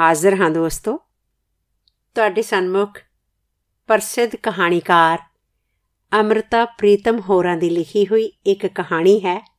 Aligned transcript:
ਹਾਜ਼ਰ 0.00 0.34
ਹਾਂ 0.40 0.50
ਦੋਸਤੋ। 0.50 0.96
ਤੁਹਾਡੇ 2.14 2.42
ਸਨਮੁਖ 2.42 2.98
ਪ੍ਰਸਿੱਧ 3.86 4.36
ਕਹਾਣੀਕਾਰ 4.36 5.18
ਅਮਰਤਾ 6.20 6.64
ਪ੍ਰੀਤਮ 6.64 7.20
ਹੋਰਾਂ 7.20 7.56
ਦੀ 7.56 7.70
ਲਿਖੀ 7.70 8.06
ਹੋਈ 8.06 8.32
ਇੱਕ 8.46 8.66
ਕਹਾਣੀ 8.66 9.18
ਹੈ, 9.18 9.52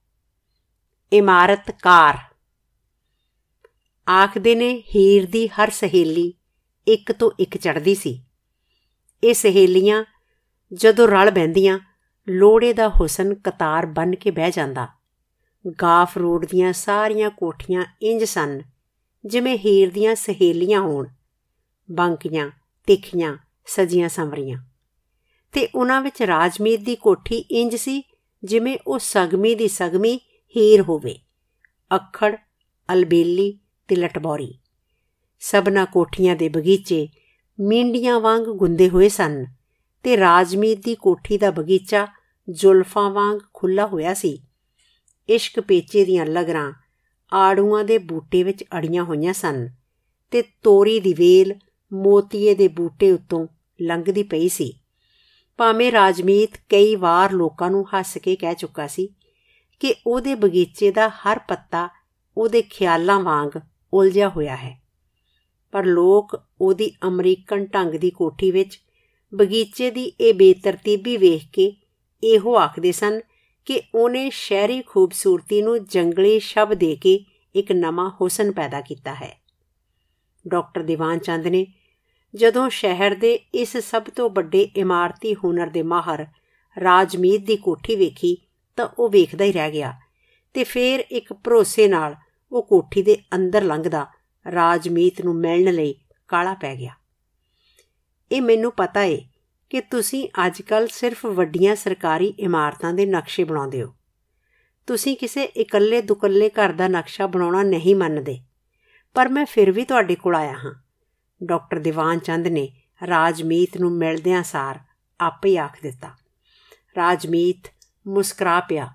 ਇਮਾਰਤ 1.13 1.71
ਕਾਰ। 1.71 2.17
ਆਖਦੇ 4.09 4.55
ਨੇ 4.55 4.83
ਹੀਰ 4.95 5.25
ਦੀ 5.25 5.47
ਹਰ 5.47 5.69
ਸਹੇਲੀ 5.69 6.33
ਇੱਕ 6.87 7.11
ਤੋਂ 7.11 7.31
ਇੱਕ 7.39 7.57
ਚੜਦੀ 7.57 7.95
ਸੀ। 7.95 8.23
ਇਹ 9.23 9.33
ਸਹੇਲੀਆਂ 9.33 10.03
ਜਦੋਂ 10.73 11.07
ਰਲ 11.07 11.31
ਬੈੰਦੀਆਂ 11.31 11.79
ਲੋੜੇ 12.29 12.73
ਦਾ 12.73 12.89
ਹੁਸਨ 12.89 13.33
ਕਤਾਰ 13.35 13.85
ਬਨ 13.85 14.15
ਕੇ 14.15 14.31
ਬਹਿ 14.31 14.51
ਜਾਂਦਾ। 14.51 14.87
ਗਾਫ 15.81 16.17
ਰੋਡ 16.17 16.45
ਦੀਆਂ 16.45 16.73
ਸਾਰੀਆਂ 16.73 17.29
ਕੋਠੀਆਂ 17.29 17.85
ਇੰਜ 18.01 18.23
ਸਨ 18.23 18.72
ਜਿਵੇਂ 19.25 19.57
ਹੀਰ 19.57 19.91
ਦੀਆਂ 19.91 20.15
ਸਹੇਲੀਆਂ 20.15 20.81
ਹੋਣ, 20.81 21.07
ਬੰਕੀਆਂ, 21.91 22.51
ਤਿੱਖੀਆਂ, 22.87 23.37
ਸਜੀਆਂ 23.65 24.09
ਸੰਵਰੀਆਂ। 24.09 24.63
ਤੇ 25.51 25.67
ਉਹਨਾਂ 25.75 26.01
ਵਿੱਚ 26.01 26.21
ਰਾਜਮੀਤ 26.21 26.79
ਦੀ 26.79 26.95
ਕੋਠੀ 26.95 27.35
ਇੰਜ 27.35 27.75
ਸੀ 27.75 28.03
ਜਿਵੇਂ 28.43 28.77
ਉਹ 28.87 28.99
ਸਗਮੀ 28.99 29.55
ਦੀ 29.55 29.67
ਸਗਮੀ 29.67 30.19
ਹੀਰ 30.55 30.81
ਹੋਵੇ, 30.81 31.19
ਅੱਖੜ, 31.95 32.35
ਅਲਬੇਲੀ 32.93 33.59
ਤੇ 33.87 33.95
ਲਟਬੌਰੀ। 33.95 34.59
ਸਭਨਾ 35.39 35.85
ਕੋਠੀਆਂ 35.85 36.35
ਦੇ 36.35 36.49
ਬਗੀਚੇ 36.49 37.07
ਮੀਂਡੀਆਂ 37.59 38.19
ਵਾਂਗ 38.19 38.41
ਗੁੰਦੇ 38.41 38.89
ਹੋਏ 38.89 39.09
ਸਨ 39.09 39.45
ਤੇ 40.03 40.17
ਰਾਜਮੀਤ 40.17 40.83
ਦੀ 40.83 40.95
ਕੋਠੀ 40.95 41.37
ਦਾ 41.37 41.51
ਬਗੀਚਾ 41.51 42.07
ਜ਼ੁਲਫਾਂ 42.49 43.09
ਵਾਂਗ 43.09 43.39
ਖੁੱਲਾ 43.53 43.87
ਹੋਇਆ 43.87 44.13
ਸੀ। 44.13 44.43
ਇਸ਼ਕ 45.29 45.59
ਪੇਚੇ 45.59 46.05
ਦੀਆਂ 46.05 46.25
ਲਗਰਾਂ 46.25 46.73
ਆੜੂਆਂ 47.33 47.83
ਦੇ 47.83 47.97
ਬੂਟੇ 47.97 48.43
ਵਿੱਚ 48.43 48.63
ਅੜੀਆਂ 48.77 49.03
ਹੋਈਆਂ 49.03 49.33
ਸਨ 49.33 49.67
ਤੇ 50.31 50.41
ਤੋਰੀ 50.63 50.99
ਦੀ 50.99 51.13
ਵੇਲ 51.13 51.53
ਮੋਤੀਏ 51.91 52.55
ਦੇ 52.55 52.67
ਬੂਟੇ 52.67 53.11
ਉੱਤੋਂ 53.11 53.47
ਲੰਘਦੀ 53.81 54.23
ਪਈ 54.23 54.47
ਸੀ। 54.49 54.71
ਭਾਵੇਂ 55.57 55.91
ਰਾਜਮੀਤ 55.91 56.57
ਕਈ 56.69 56.95
ਵਾਰ 56.95 57.31
ਲੋਕਾਂ 57.31 57.69
ਨੂੰ 57.71 57.85
ਹੱਸ 57.89 58.17
ਕੇ 58.17 58.35
ਕਹਿ 58.35 58.55
ਚੁੱਕਾ 58.55 58.87
ਸੀ 58.87 59.07
ਕਿ 59.79 59.93
ਉਹਦੇ 60.07 60.35
ਬਗੀਚੇ 60.35 60.91
ਦਾ 60.91 61.07
ਹਰ 61.09 61.39
ਪੱਤਾ 61.39 61.89
ਉਹਦੇ 62.37 62.61
ਖਿਆਲਾਂ 62.61 63.19
ਵਾਂਗ 63.19 63.59
ਉਲਝਿਆ 63.93 64.29
ਹੋਇਆ 64.29 64.55
ਹੈ, 64.55 64.81
ਪਰ 65.71 65.85
ਲੋਕ 65.85 66.41
ਉਹਦੀ 66.61 66.91
ਅਮਰੀਕਨ 67.07 67.65
ਢੰਗ 67.65 67.93
ਦੀ 67.93 68.09
ਕੋਠੀ 68.09 68.51
ਵਿੱਚ 68.51 68.79
ਬਗੀਚੇ 69.33 69.91
ਦੀ 69.91 70.03
ਇਹ 70.03 70.33
ਬੇਤਰਤੀਬੀ 70.33 71.17
ਵੇਖ 71.17 71.43
ਕੇ 71.53 71.75
ਇਹੋ 72.23 72.55
ਆਖਦੇ 72.57 72.91
ਸਨ 72.91 73.19
ਕਿ 73.65 73.81
ਉਹਨੇ 73.95 74.29
ਸ਼ਹਿਰੀ 74.29 74.81
ਖੂਬਸੂਰਤੀ 74.81 75.61
ਨੂੰ 75.61 75.85
ਜੰਗਲੀ 75.85 76.39
ਸ਼ਬ 76.39 76.73
ਦੇ 76.73 76.95
ਕੇ 76.95 77.25
ਇੱਕ 77.55 77.71
ਨਵਾਂ 77.71 78.09
ਹੁਸਨ 78.09 78.51
ਪੈਦਾ 78.51 78.81
ਕੀਤਾ 78.81 79.13
ਹੈ। 79.13 79.41
ਡਾਕਟਰ 80.47 80.83
ਦੀਵਾਨ 80.83 81.19
ਚੰਦ 81.19 81.47
ਨੇ 81.47 81.67
ਜਦੋਂ 82.35 82.69
ਸ਼ਹਿਰ 82.69 83.15
ਦੇ 83.15 83.33
ਇਸ 83.33 83.77
ਸਭ 83.77 84.03
ਤੋਂ 84.03 84.29
ਵੱਡੇ 84.29 84.61
ਇਮਾਰਤੀ 84.61 85.35
ਹੁਨਰ 85.35 85.67
ਦੇ 85.67 85.83
ਮਾਹਰ 85.83 86.27
ਰਾਜਮੀਤ 86.83 87.41
ਦੀ 87.41 87.55
ਕੋਠੀ 87.55 87.95
ਵੇਖੀ 87.95 88.37
ਤਾਂ 88.75 88.89
ਉਹ 88.99 89.09
ਵੇਖਦਾ 89.09 89.45
ਹੀ 89.45 89.51
ਰਹਿ 89.51 89.71
ਗਿਆ 89.71 89.93
ਤੇ 90.53 90.63
ਫਿਰ 90.63 90.99
ਇੱਕ 91.11 91.33
ਭਰੋਸੇ 91.33 91.87
ਨਾਲ 91.87 92.15
ਉਹ 92.51 92.63
ਕੋਠੀ 92.63 93.01
ਦੇ 93.01 93.17
ਅੰਦਰ 93.35 93.63
ਲੰਘਦਾ 93.63 94.07
ਰਾਜਮੀਤ 94.51 95.21
ਨੂੰ 95.21 95.35
ਮਿਲਣ 95.35 95.73
ਲਈ 95.73 95.95
ਕਾਲਾ 96.27 96.53
ਪੈ 96.53 96.75
ਗਿਆ। 96.75 96.93
ਇਹ 98.31 98.41
ਮੈਨੂੰ 98.41 98.71
ਪਤਾ 98.71 99.03
ਏ 99.03 99.21
ਕਿ 99.73 99.81
ਤੁਸੀਂ 99.81 100.29
ਅੱਜਕੱਲ 100.45 100.87
ਸਿਰਫ 100.87 101.25
ਵੱਡੀਆਂ 101.25 101.75
ਸਰਕਾਰੀ 101.75 102.25
ਇਮਾਰਤਾਂ 102.25 102.93
ਦੇ 102.93 103.05
ਨਕਸ਼ੇ 103.05 103.43
ਬਣਾਉਂਦੇ 103.43 103.83
ਹੋ। 103.83 103.95
ਤੁਸੀਂ 104.87 105.17
ਕਿਸੇ 105.17 105.43
ਇਕੱਲੇ 105.43 106.01
ਦੁਕੱਲੇ 106.01 106.49
ਘਰ 106.49 106.71
ਦਾ 106.71 106.87
ਨਕਸ਼ਾ 106.87 107.27
ਬਣਾਉਣਾ 107.27 107.63
ਨਹੀਂ 107.63 107.95
ਮੰਨਦੇ। 107.95 108.39
ਪਰ 109.13 109.29
ਮੈਂ 109.29 109.45
ਫਿਰ 109.45 109.71
ਵੀ 109.71 109.85
ਤੁਹਾਡੇ 109.85 110.15
ਕੋਲ 110.15 110.35
ਆਇਆ 110.35 110.53
ਹਾਂ। 110.53 110.81
ਡਾਕਟਰ 111.43 111.79
ਦੀਵਾਨ 111.79 112.19
ਚੰਦ 112.19 112.47
ਨੇ 112.47 112.81
ਰਾਜਮੀਤ 113.07 113.77
ਨੂੰ 113.77 113.91
ਮਿਲਦਿਆਂ 113.91 114.43
ਸਾਰ 114.43 114.79
ਆਪੇ 115.21 115.49
ਹੀ 115.49 115.57
ਆਖ 115.57 115.81
ਦਿੱਤਾ। 115.81 116.15
ਰਾਜਮੀਤ, 116.97 117.71
ਮੁਸਕਰਾ 118.07 118.59
ਪਿਆ। 118.59 118.93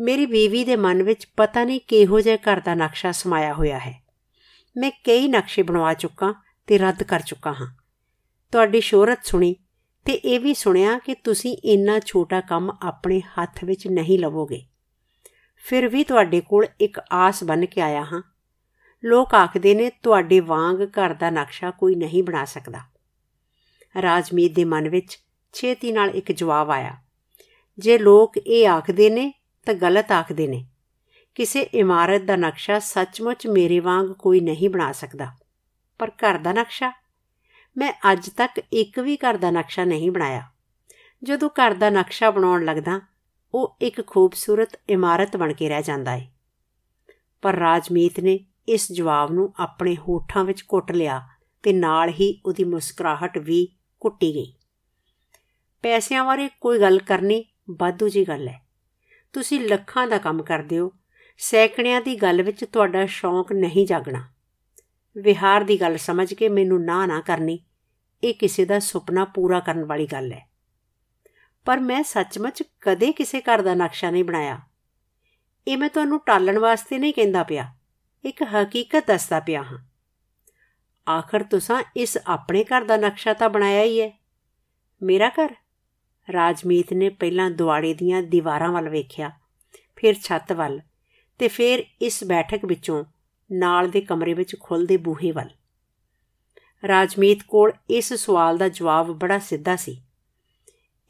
ਮੇਰੀ 0.00 0.26
ਬੀਵੀ 0.26 0.64
ਦੇ 0.64 0.76
ਮਨ 0.76 1.02
ਵਿੱਚ 1.02 1.28
ਪਤਾ 1.36 1.64
ਨਹੀਂ 1.64 1.80
ਕਿਹੋ 1.88 2.20
ਜਿਹਾ 2.20 2.36
ਘਰ 2.36 2.60
ਦਾ 2.60 2.74
ਨਕਸ਼ਾ 2.74 3.12
ਸਮਾਇਆ 3.12 3.52
ਹੋਇਆ 3.52 3.78
ਹੈ। 3.78 4.02
ਮੈਂ 4.76 4.90
ਕਈ 4.90 5.28
ਨਕਸ਼ੇ 5.28 5.62
ਬਣਵਾ 5.62 5.94
ਚੁੱਕਾ 5.94 6.34
ਤੇ 6.66 6.78
ਰੱਦ 6.78 7.02
ਕਰ 7.02 7.20
ਚੁੱਕਾ 7.20 7.52
ਹਾਂ। 7.52 7.74
ਤੁਹਾਡੀ 8.52 8.80
ਸ਼ੋਹਰਤ 8.80 9.18
ਸੁਣੀ 9.24 9.56
ਤੇ 10.04 10.12
ਇਹ 10.12 10.40
ਵੀ 10.40 10.54
ਸੁਣਿਆ 10.54 10.98
ਕਿ 10.98 11.14
ਤੁਸੀਂ 11.14 11.56
ਇੰਨਾ 11.64 11.98
ਛੋਟਾ 11.98 12.40
ਕੰਮ 12.40 12.76
ਆਪਣੇ 12.82 13.20
ਹੱਥ 13.20 13.64
ਵਿੱਚ 13.64 13.86
ਨਹੀਂ 13.86 14.18
ਲਵੋਗੇ। 14.18 14.66
ਫਿਰ 15.56 15.88
ਵੀ 15.88 16.04
ਤੁਹਾਡੇ 16.04 16.40
ਕੋਲ 16.40 16.66
ਇੱਕ 16.80 17.00
ਆਸ 17.12 17.44
ਬਣ 17.44 17.66
ਕੇ 17.66 17.80
ਆਇਆ 17.80 18.04
ਹਾਂ। 18.04 18.22
ਲੋਕ 19.04 19.34
ਆਖਦੇ 19.34 19.74
ਨੇ, 19.74 19.90
ਤੁਹਾਡੇ 19.90 20.40
ਵਾਂਗ 20.40 20.84
ਘਰ 20.84 21.14
ਦਾ 21.14 21.30
ਨਕਸ਼ਾ 21.30 21.70
ਕੋਈ 21.70 21.94
ਨਹੀਂ 21.94 22.22
ਬਣਾ 22.22 22.44
ਸਕਦਾ। 22.44 22.78
ਰਾਜਮੀਤ 24.02 24.54
ਦੇ 24.54 24.64
ਮਨ 24.64 24.88
ਵਿੱਚ 24.88 25.18
ਛੇਤੀ 25.52 25.92
ਨਾਲ 25.92 26.10
ਇੱਕ 26.10 26.32
ਜਵਾਬ 26.32 26.70
ਆਇਆ। 26.70 26.96
ਜੇ 27.78 27.98
ਲੋਕ 27.98 28.38
ਇਹ 28.38 28.68
ਆਖਦੇ 28.68 29.10
ਨੇ, 29.10 29.34
ਤਾਂ 29.66 29.74
ਗਲਤ 29.74 30.12
ਆਖਦੇ 30.12 30.46
ਨੇ। 30.46 30.66
ਕਿਸੇ 31.34 31.60
ਇਮਾਰਤ 31.60 32.22
ਦਾ 32.22 32.36
ਨਕਸ਼ਾ 32.36 32.78
ਸੱਚਮੁੱਚ 32.78 33.46
ਮੇਰੇ 33.46 33.80
ਵਾਂਗ 33.80 34.06
ਕੋਈ 34.06 34.40
ਨਹੀਂ 34.40 34.68
ਬਣਾ 34.68 34.92
ਸਕਦਾ। 34.92 35.28
ਪਰ 35.98 36.08
ਘਰ 36.08 36.38
ਦਾ 36.38 36.52
ਨਕਸ਼ਾ? 36.52 37.03
ਮੈਂ 37.76 37.92
ਅੱਜ 38.12 38.30
ਤੱਕ 38.30 38.60
ਇੱਕ 38.72 38.98
ਵੀ 38.98 39.16
ਘਰ 39.16 39.36
ਦਾ 39.36 39.50
ਨਕਸ਼ਾ 39.50 39.84
ਨਹੀਂ 39.84 40.10
ਬਣਾਇਆ। 40.10 40.42
ਜਦੋਂ 41.22 41.50
ਘਰ 41.50 41.74
ਦਾ 41.74 41.90
ਨਕਸ਼ਾ 41.90 42.30
ਬਣਾਉਣ 42.30 42.64
ਲੱਗਦਾ, 42.64 43.00
ਉਹ 43.54 43.76
ਇੱਕ 43.82 44.06
ਖੂਬਸੂਰਤ 44.06 44.80
ਇਮਾਰਤ 44.90 45.36
ਬਣ 45.36 45.52
ਕੇ 45.52 45.68
ਰਹਿ 45.68 45.82
ਜਾਂਦਾ 45.82 46.10
ਹੈ 46.10 46.30
ਪਰ 47.42 47.54
ਰਾਜਮੀਤ 47.54 48.20
ਨੇ 48.20 48.40
ਇਸ 48.68 48.92
ਜਵਾਬ 48.92 49.32
ਨੂੰ 49.32 49.52
ਆਪਣੇ 49.58 49.96
ਹੋਠਾਂ 49.96 50.44
ਵਿੱਚ 50.44 50.62
ਘੁੱਟ 50.62 50.92
ਲਿਆ 50.92 51.22
ਤੇ 51.62 51.72
ਨਾਲ 51.72 52.08
ਹੀ 52.08 52.40
ਉਹਦੀ 52.46 52.64
ਮੁਸਕਰਾਹਟ 52.64 53.38
ਵੀ 53.38 53.68
ਕੁੱਟੀ 54.00 54.34
ਗਈ। 54.34 54.54
ਪੈਸਿਆਂ 55.82 56.24
ਬਾਰੇ 56.24 56.50
ਕੋਈ 56.60 56.80
ਗੱਲ 56.80 56.98
ਕਰਨੀ 56.98 57.44
ਬਾਦੂ 57.70 58.08
ਜੀ 58.08 58.28
ਗੱਲ 58.28 58.48
ਹੈ। 58.48 58.66
ਤੁਸੀਂ 59.32 59.60
ਲੱਖਾਂ 59.60 60.06
ਦਾ 60.06 60.18
ਕੰਮ 60.18 60.42
ਕਰਦੇ 60.42 60.78
ਹੋ। 60.78 60.92
ਸੈਕੜਿਆਂ 61.38 62.00
ਦੀ 62.00 62.22
ਗੱਲ 62.22 62.42
ਵਿੱਚ 62.42 62.64
ਤੁਹਾਡਾ 62.64 63.06
ਸ਼ੌਂਕ 63.06 63.52
ਨਹੀਂ 63.52 63.86
ਜਾਗਣਾ। 63.86 64.33
ਵਿਹਾਰ 65.18 65.64
ਦੀ 65.64 65.80
ਗੱਲ 65.80 65.96
ਸਮਝ 65.96 66.34
ਕੇ 66.34 66.48
ਮੈਨੂੰ 66.48 66.84
ਨਾ 66.84 67.06
ਨਾ 67.06 67.20
ਕਰਨੀ। 67.20 67.64
ਇਹ 68.24 68.34
ਕਿਸੇ 68.34 68.64
ਦਾ 68.64 68.78
ਸੁਪਨਾ 68.78 69.24
ਪੂਰਾ 69.24 69.60
ਕਰਨ 69.60 69.84
ਵਾਲੀ 69.84 70.06
ਗੱਲ 70.06 70.32
ਹੈ। 70.32 70.48
ਪਰ 71.64 71.80
ਮੈਂ 71.80 72.02
ਸੱਚਮੁੱਚ 72.02 72.62
ਕਦੇ 72.80 73.12
ਕਿਸੇ 73.12 73.40
ਘਰ 73.40 73.62
ਦਾ 73.62 73.74
ਨਕਸ਼ਾ 73.74 74.10
ਨਹੀਂ 74.10 74.24
ਬਣਾਇਆ। 74.24 74.60
ਇਹ 75.68 75.76
ਮੈਂ 75.76 75.88
ਤੁਹਾਨੂੰ 75.88 76.20
ਟਾਲਣ 76.26 76.58
ਵਾਸਤੇ 76.58 76.98
ਨਹੀਂ 76.98 77.12
ਕਹਿੰਦਾ 77.12 77.42
ਪਿਆ। 77.42 77.74
ਇੱਕ 78.24 78.42
ਹਕੀਕਤ 78.42 79.06
ਦੱਸਦਾ 79.06 79.40
ਪਿਆ 79.40 79.62
ਹਾਂ। 79.62 79.78
ਆਖਰ 81.10 81.42
ਤੁਸੀਂ 81.42 81.84
ਇਸ 81.96 82.18
ਆਪਣੇ 82.26 82.64
ਘਰ 82.64 82.84
ਦਾ 82.84 82.96
ਨਕਸ਼ਾ 82.96 83.32
ਤਾਂ 83.32 83.48
ਬਣਾਇਆ 83.48 83.82
ਹੀ 83.82 84.00
ਹੈ। 84.00 84.12
ਮੇਰਾ 85.02 85.28
ਘਰ? 85.28 85.54
ਰਾਜਮੀਤ 86.32 86.92
ਨੇ 86.92 87.08
ਪਹਿਲਾਂ 87.08 87.50
ਦੁਆੜੇ 87.50 87.94
ਦੀਆਂ 87.94 88.22
ਦੀਵਾਰਾਂ 88.22 88.72
ਵੱਲ 88.72 88.88
ਵੇਖਿਆ, 88.88 89.32
ਫਿਰ 89.96 90.14
ਛੱਤ 90.14 90.52
ਵੱਲ 90.52 90.80
ਤੇ 91.38 91.48
ਫਿਰ 91.48 91.84
ਇਸ 92.02 92.24
ਬੈਠਕ 92.24 92.64
ਵਿੱਚੋਂ 92.64 93.04
ਨਾਲ 93.52 93.90
ਦੇ 93.90 94.00
ਕਮਰੇ 94.00 94.34
ਵਿੱਚ 94.34 94.56
ਖੁੱਲਦੇ 94.60 94.96
ਬੂਹੇ 94.96 95.32
ਵੱਲ। 95.32 95.48
ਰਾਜਮੀਤ 96.88 97.42
ਕੋਲ 97.42 97.72
ਇਸ 97.90 98.12
ਸਵਾਲ 98.12 98.58
ਦਾ 98.58 98.68
ਜਵਾਬ 98.68 99.10
ਬੜਾ 99.10 99.38
ਸਿੱਧਾ 99.38 99.76
ਸੀ। 99.76 100.02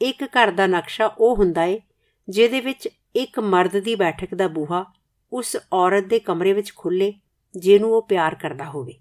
ਇੱਕ 0.02 0.24
ਘਰ 0.24 0.50
ਦਾ 0.50 0.66
ਨਕਸ਼ਾ 0.66 1.06
ਉਹ 1.18 1.36
ਹੁੰਦਾ 1.36 1.64
ਏ, 1.64 1.80
ਜਿਹਦੇ 2.28 2.60
ਵਿੱਚ 2.60 2.88
ਇੱਕ 3.16 3.40
ਮਰਦ 3.40 3.78
ਦੀ 3.80 3.94
ਬੈਠਕ 3.94 4.34
ਦਾ 4.34 4.48
ਬੂਹਾ 4.48 4.92
ਉਸ 5.32 5.56
ਔਰਤ 5.72 6.04
ਦੇ 6.04 6.18
ਕਮਰੇ 6.18 6.52
ਵਿੱਚ 6.52 6.74
ਖੁੱਲੇ, 6.76 7.14
ਜਿਹਨੂੰ 7.56 7.92
ਉਹ 7.92 8.02
ਪਿਆਰ 8.02 8.34
ਕਰਦਾ 8.34 8.64
ਹੋਵੇ। 8.64 9.00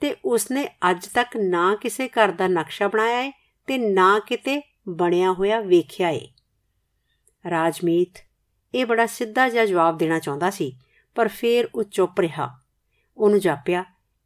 ਤੇ 0.00 0.16
ਉਸਨੇ 0.24 0.68
ਅੱਜ 0.90 1.06
ਤੱਕ 1.06 1.36
ਨਾ 1.36 1.76
ਕਿਸੇ 1.76 2.08
ਘਰ 2.08 2.30
ਦਾ 2.30 2.48
ਨਕਸ਼ਾ 2.48 2.88
ਬਣਾਇਆ 2.88 3.20
ਏ 3.20 3.32
ਤੇ 3.66 3.78
ਨਾ 3.78 4.18
ਕਿਤੇ 4.18 4.62
ਬਣਿਆ 4.88 5.32
ਹੋਇਆ 5.32 5.60
ਵੇਖਿਆ 5.60 6.08
ਏ। 6.08 6.28
ਰਾਜਮੀਤ 7.50 8.18
ਇਹ 8.74 8.86
ਬੜਾ 8.86 9.06
ਸਿੱਧਾ 9.06 9.48
ਜਿਹਾ 9.48 9.66
ਜਵਾਬ 9.66 9.98
ਦੇਣਾ 9.98 10.18
ਚਾਹੁੰਦਾ 10.18 10.50
ਸੀ 10.50 10.78
ਪਰ 11.16 11.28
ਫੇਰ 11.28 11.68
ਉਹ 11.74 11.82
ਚੁੱਪ 11.82 12.20
ਰਿਹਾ। 12.20 12.60
ਉਹਨੂੰ 13.16 13.40
ਜਾਪਿਆ, 13.40 13.84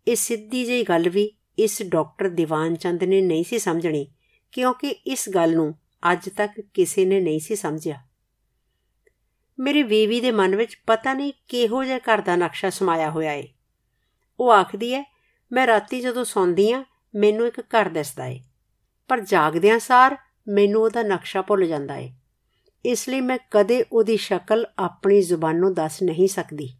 ਇਹ 0.08 0.16
ਸਿੱਧੀ 0.16 0.64
ਜਿਹੀ 0.64 0.82
ਗੱਲ 0.82 1.08
ਵੀ 1.08 1.32
ਇਸ 1.58 1.82
ਡਾਕਟਰ 1.82 2.28
ਦੀਵਾਨ 2.28 2.74
ਚੰਦ 2.74 3.04
ਨੇ 3.04 3.20
ਨਹੀਂ 3.20 3.44
ਸੀ 3.44 3.58
ਸਮਝਣੀ, 3.58 4.12
ਕਿਉਂਕਿ 4.52 4.88
ਇਸ 4.88 5.28
ਗੱਲ 5.28 5.54
ਨੂੰ 5.54 5.74
ਅੱਜ 6.12 6.28
ਤੱਕ 6.28 6.60
ਕਿਸੇ 6.60 7.04
ਨੇ 7.04 7.20
ਨਹੀਂ 7.20 7.40
ਸੀ 7.40 7.56
ਸਮਝਿਆ। 7.56 8.00
ਮੇਰੀ 9.58 9.82
ਬੀਵੀ 9.82 10.20
ਦੇ 10.20 10.30
ਮਨ 10.30 10.56
ਵਿੱਚ 10.56 10.82
ਪਤਾ 10.86 11.14
ਨਹੀਂ 11.14 11.32
ਕਿਹੋ 11.48 11.84
ਜਿਹਾ 11.84 11.98
ਘਰ 11.98 12.20
ਦਾ 12.20 12.36
ਨਕਸ਼ਾ 12.36 12.70
ਸਮਾਇਆ 12.70 13.10
ਹੋਇਆ 13.10 13.32
ਏ। 13.32 13.48
ਉਹ 14.40 14.52
ਆਖਦੀ 14.52 14.94
ਹੈ, 14.94 15.04
ਮੈਂ 15.52 15.66
ਰਾਤੀ 15.66 16.00
ਜਦੋਂ 16.00 16.24
ਸੌਂਦੀ 16.24 16.72
ਆ 16.72 16.84
ਮੈਨੂੰ 17.14 17.46
ਇੱਕ 17.46 17.60
ਘਰ 17.60 17.88
ਦਿਸਦਾ 17.88 18.26
ਏ। 18.26 18.40
ਪਰ 19.08 19.20
ਜਾਗਦਿਆਂ 19.20 19.78
ਸਾਰ 19.78 20.16
ਮੈਨੂੰ 20.48 20.82
ਉਹਦਾ 20.82 21.02
ਨਕਸ਼ਾ 21.02 21.42
ਭੁੱਲ 21.42 21.66
ਜਾਂਦਾ 21.66 21.96
ਏ। 21.96 22.12
ਇਸ 22.84 23.08
ਲਈ 23.08 23.20
ਮੈਂ 23.20 23.38
ਕਦੇ 23.50 23.84
ਉਹਦੀ 23.92 24.16
ਸ਼ਕਲ 24.16 24.66
ਆਪਣੀ 24.78 25.20
ਜ਼ੁਬਾਨੋਂ 25.20 25.70
ਦੱਸ 25.70 26.02
ਨਹੀਂ 26.02 26.28
ਸਕਦੀ। 26.28 26.79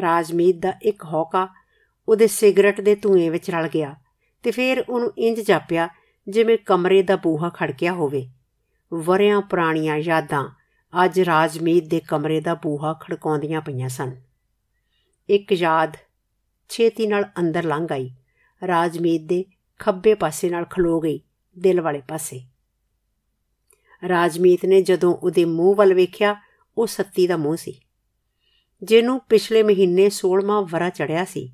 ਰਾਜਮੀਤ 0.00 0.56
ਦਾ 0.56 0.72
ਇੱਕ 0.82 1.04
ਹੌਕਾ 1.04 1.48
ਉਹਦੇ 2.08 2.26
ਸਿਗਰਟ 2.26 2.80
ਦੇ 2.80 2.94
ਧੂਏ 2.94 3.28
ਵਿੱਚ 3.28 3.50
ਰਲ 3.50 3.68
ਗਿਆ 3.68 3.94
ਤੇ 4.42 4.50
ਫਿਰ 4.50 4.84
ਉਹਨੂੰ 4.88 5.12
ਇੰਜ 5.18 5.40
ਜਾਪਿਆ 5.40 5.88
ਜਿਵੇਂ 6.28 6.58
ਕਮਰੇ 6.58 7.02
ਦਾ 7.02 7.16
ਬੂਹਾ 7.16 7.48
ਖੜਕਿਆ 7.48 7.92
ਹੋਵੇ। 7.92 8.30
ਵਰਿਆਂ 8.94 9.40
ਪੁਰਾਣੀਆਂ 9.40 9.96
ਯਾਦਾਂ 9.96 10.48
ਅੱਜ 11.04 11.20
ਰਾਜਮੀਤ 11.20 11.84
ਦੇ 11.84 12.00
ਕਮਰੇ 12.00 12.40
ਦਾ 12.40 12.54
ਬੂਹਾ 12.54 12.94
ਖੜਕਾਉਂਦੀਆਂ 12.94 13.60
ਪਈਆਂ 13.60 13.88
ਸਨ। 13.88 14.16
ਇੱਕ 15.28 15.52
ਯਾਦ 15.52 15.96
ਛੇਤੀ 16.68 17.06
ਨਾਲ 17.06 17.24
ਅੰਦਰ 17.38 17.64
ਲੰਘ 17.64 17.86
ਆਈ। 17.92 18.10
ਰਾਜਮੀਤ 18.66 19.22
ਦੇ 19.22 19.44
ਖੱਬੇ 19.78 20.14
ਪਾਸੇ 20.14 20.50
ਨਾਲ 20.50 20.64
ਖਲੋ 20.64 21.00
ਗਈ 21.00 21.20
ਦਿਲ 21.58 21.80
ਵਾਲੇ 21.80 22.02
ਪਾਸੇ। 22.08 22.40
ਰਾਜਮੀਤ 24.08 24.64
ਨੇ 24.64 24.82
ਜਦੋਂ 24.82 25.14
ਉਹਦੇ 25.14 25.44
ਮੂੰਹ 25.44 25.76
ਵੱਲ 25.76 25.94
ਵੇਖਿਆ, 25.94 26.36
ਉਹ 26.78 26.86
ਸੱਤੀ 26.86 27.26
ਦਾ 27.26 27.36
ਮੂੰਹ 27.36 27.56
ਸੀ। 27.56 27.81
ਜਿਹਨੂੰ 28.82 29.20
ਪਿਛਲੇ 29.20 29.62
ਮਹੀਨੇ 29.62 30.10
16ਵਾਂ 30.10 30.62
ਵਰਾ 30.62 30.90
ਚੜਿਆ 30.90 31.24
ਸੀ 31.24 31.52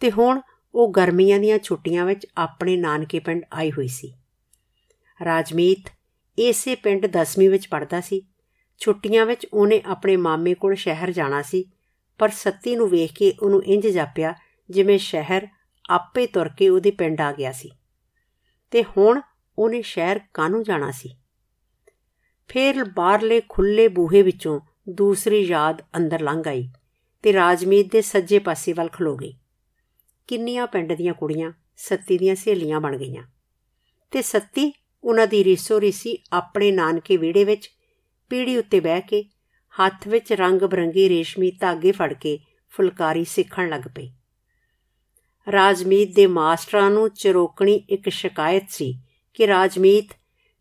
ਤੇ 0.00 0.10
ਹੁਣ 0.10 0.40
ਉਹ 0.74 0.92
ਗਰਮੀਆਂ 0.92 1.38
ਦੀਆਂ 1.38 1.58
ਛੁੱਟੀਆਂ 1.58 2.06
ਵਿੱਚ 2.06 2.26
ਆਪਣੇ 2.36 2.76
ਨਾਨਕੇ 2.76 3.18
ਪਿੰਡ 3.18 3.42
ਆਈ 3.52 3.70
ਹੋਈ 3.70 3.88
ਸੀ। 3.88 4.14
ਰਾਜਮੀਤ 5.24 5.92
ਇਸੇ 6.38 6.74
ਪਿੰਡ 6.74 7.06
10ਵੀਂ 7.06 7.50
ਵਿੱਚ 7.50 7.68
ਪੜਦਾ 7.68 8.00
ਸੀ। 8.00 8.22
ਛੁੱਟੀਆਂ 8.78 9.26
ਵਿੱਚ 9.26 9.46
ਉਹਨੇ 9.52 9.82
ਆਪਣੇ 9.86 10.16
ਮਾਮੇ 10.16 10.54
ਕੋਲ 10.54 10.74
ਸ਼ਹਿਰ 10.74 11.12
ਜਾਣਾ 11.12 11.42
ਸੀ, 11.42 11.64
ਪਰ 12.18 12.28
ਸੱਤੀ 12.28 12.76
ਨੂੰ 12.76 12.88
ਵੇਖ 12.88 13.12
ਕੇ 13.12 13.34
ਉਹਨੂੰ 13.42 13.64
ਇੰਜ 13.64 13.86
ਜਾਪਿਆ 13.86 14.34
ਜਿਵੇਂ 14.70 14.98
ਸ਼ਹਿਰ 14.98 15.46
ਆਪੇ 15.90 16.26
ਤੁਰ 16.26 16.48
ਕੇ 16.48 16.68
ਉਹਦੇ 16.68 16.90
ਪਿੰਡ 16.90 17.20
ਆ 17.20 17.32
ਗਿਆ 17.32 17.52
ਸੀ। 17.52 17.70
ਤੇ 18.70 18.84
ਹੁਣ 18.84 19.20
ਉਹਨੇ 19.58 19.82
ਸ਼ਹਿਰ 19.82 20.20
ਕਾਹਨੂੰ 20.34 20.62
ਜਾਣਾ 20.62 20.90
ਸੀ? 20.90 21.16
ਫੇਰ 22.48 22.84
ਬਾਹਰਲੇ 22.84 23.42
ਖੁੱਲੇ 23.48 23.88
ਬੂਹੇ 23.88 24.22
ਵਿੱਚੋਂ 24.22 24.60
ਦੂਸਰੀ 24.88 25.40
ਯਾਦ 25.40 25.82
ਅੰਦਰ 25.96 26.20
ਲੰਘ 26.20 26.42
ਆਈ 26.48 26.68
ਤੇ 27.22 27.32
ਰਾਜਮੀਤ 27.32 27.92
ਦੇ 27.92 28.00
ਸੱਜੇ 28.00 28.38
ਪਾਸੇ 28.38 28.72
ਵੱਲ 28.72 28.88
ਖਲੋ 28.88 29.16
ਗਈ। 29.16 29.34
ਕਿੰਨੀਆਂ 30.26 30.66
ਪਿੰਡ 30.66 30.92
ਦੀਆਂ 30.92 31.14
ਕੁੜੀਆਂ 31.14 31.52
ਸੱਤੀ 31.76 32.18
ਦੀਆਂ 32.18 32.34
ਸਹੇਲੀਆਂ 32.34 32.80
ਬਣ 32.80 32.96
ਗਈਆਂ 32.96 33.22
ਤੇ 34.10 34.22
ਸੱਤੀ 34.22 34.72
ਉਹਨਾਂ 35.04 35.26
ਦੀ 35.26 35.44
ਰੀਸੋ 35.44 35.80
ਰੀਸੀ 35.80 36.18
ਆਪਣੇ 36.32 36.70
ਨਾਨਕੇ 36.70 37.16
ਵਿਹੜੇ 37.16 37.44
ਵਿੱਚ 37.44 37.70
ਪੀੜੀ 38.28 38.56
ਉੱਤੇ 38.56 38.80
ਬਹਿ 38.80 39.00
ਕੇ 39.00 39.24
ਹੱਥ 39.74 40.08
ਵਿੱਚ 40.08 40.32
ਰੰਗ 40.32 40.60
ਬਰੰਗੀ 40.60 41.08
ਰੇਸ਼ਮੀ 41.08 41.50
ਧਾਗੇ 41.50 41.92
ਫੜ 41.92 42.12
ਕੇ 42.12 42.38
ਫੁਲਕਾਰੀ 42.70 43.24
ਸਿੱਖਣ 43.24 43.68
ਲੱਗ 43.68 43.88
ਪਈ। 43.94 44.10
ਰਾਜਮੀਤ 45.52 46.14
ਦੇ 46.14 46.26
ਮਾਸਟਰਾਂ 46.26 46.90
ਨੂੰ 46.90 47.08
ਚਰੋਕਣੀ 47.10 47.74
ਇੱਕ 47.74 48.08
ਸ਼ਿਕਾਇਤ 48.08 48.70
ਸੀ 48.70 49.00
ਕਿ 49.34 49.46
ਰਾਜਮੀਤ, 49.46 50.08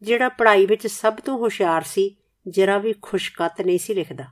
ਜਿਹੜਾ 0.01 0.29
ਪੜ੍ਹਾਈ 0.29 0.65
ਵਿੱਚ 0.65 0.87
ਸਭ 0.87 1.13
ਤੋਂ 1.13 1.37
ਹੁਸ਼ਿਆਰ 1.37 1.81
ਸੀ 1.81 2.15
ਜਰਾ 2.47 2.77
ਵੀ 2.77 2.93
ਖੁਸ਼ਕਤ 3.01 3.61
ਨਹੀਂ 3.61 3.79
ਸੀ 3.79 3.93
ਲਿਖਦਾ। 3.93 4.23